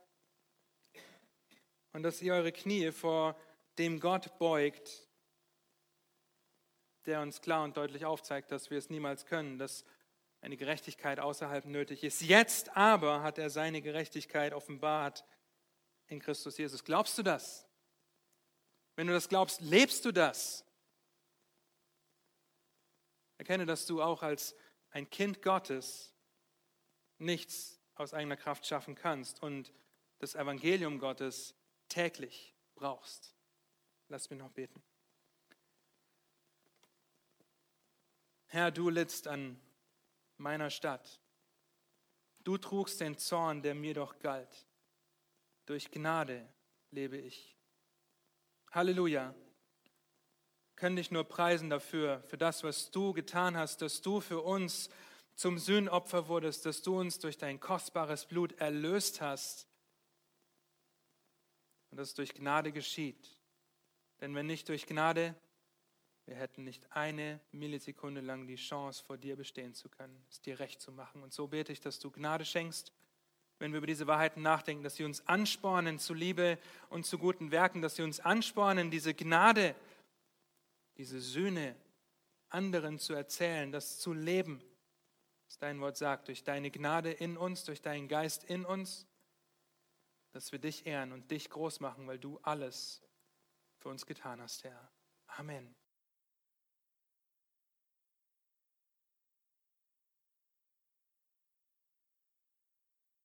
[1.93, 3.39] Und dass ihr eure Knie vor
[3.79, 5.09] dem Gott beugt,
[7.07, 9.85] der uns klar und deutlich aufzeigt, dass wir es niemals können, dass
[10.41, 12.21] eine Gerechtigkeit außerhalb nötig ist.
[12.21, 15.25] Jetzt aber hat er seine Gerechtigkeit offenbart
[16.09, 16.85] in Christus Jesus.
[16.85, 17.67] Glaubst du das?
[18.97, 20.65] Wenn du das glaubst, lebst du das?
[23.39, 24.55] Erkenne, dass du auch als
[24.91, 26.15] ein Kind Gottes
[27.19, 29.73] nichts aus eigener Kraft schaffen kannst und
[30.19, 31.55] das Evangelium Gottes
[31.89, 33.35] täglich brauchst.
[34.09, 34.83] Lass mich noch beten.
[38.53, 39.59] Herr, du littst an
[40.37, 41.23] meiner Stadt.
[42.45, 44.67] Du trugst den Zorn, der mir doch galt.
[45.65, 46.47] Durch Gnade
[46.91, 47.57] lebe ich.
[48.71, 49.35] Halleluja.
[50.77, 54.91] Können dich nur preisen dafür, für das, was du getan hast, dass du für uns
[55.35, 59.67] zum Sühnopfer wurdest, dass du uns durch dein kostbares Blut erlöst hast
[61.91, 63.35] und dass durch Gnade geschieht.
[64.21, 65.35] Denn wenn nicht durch Gnade,
[66.27, 70.61] wir hätten nicht eine Millisekunde lang die Chance, vor dir bestehen zu können, es dir
[70.61, 71.23] recht zu machen.
[71.23, 72.93] Und so bete ich, dass du Gnade schenkst,
[73.59, 76.59] wenn wir über diese Wahrheiten nachdenken, dass sie uns anspornen zu Liebe
[76.91, 79.75] und zu guten Werken, dass sie uns anspornen, diese Gnade,
[80.97, 81.77] diese Sühne
[82.49, 84.63] anderen zu erzählen, das zu leben
[85.53, 89.07] was dein Wort sagt, durch deine Gnade in uns, durch deinen Geist in uns,
[90.31, 93.03] dass wir dich ehren und dich groß machen, weil du alles
[93.77, 94.91] für uns getan hast, Herr.
[95.27, 95.82] Amen.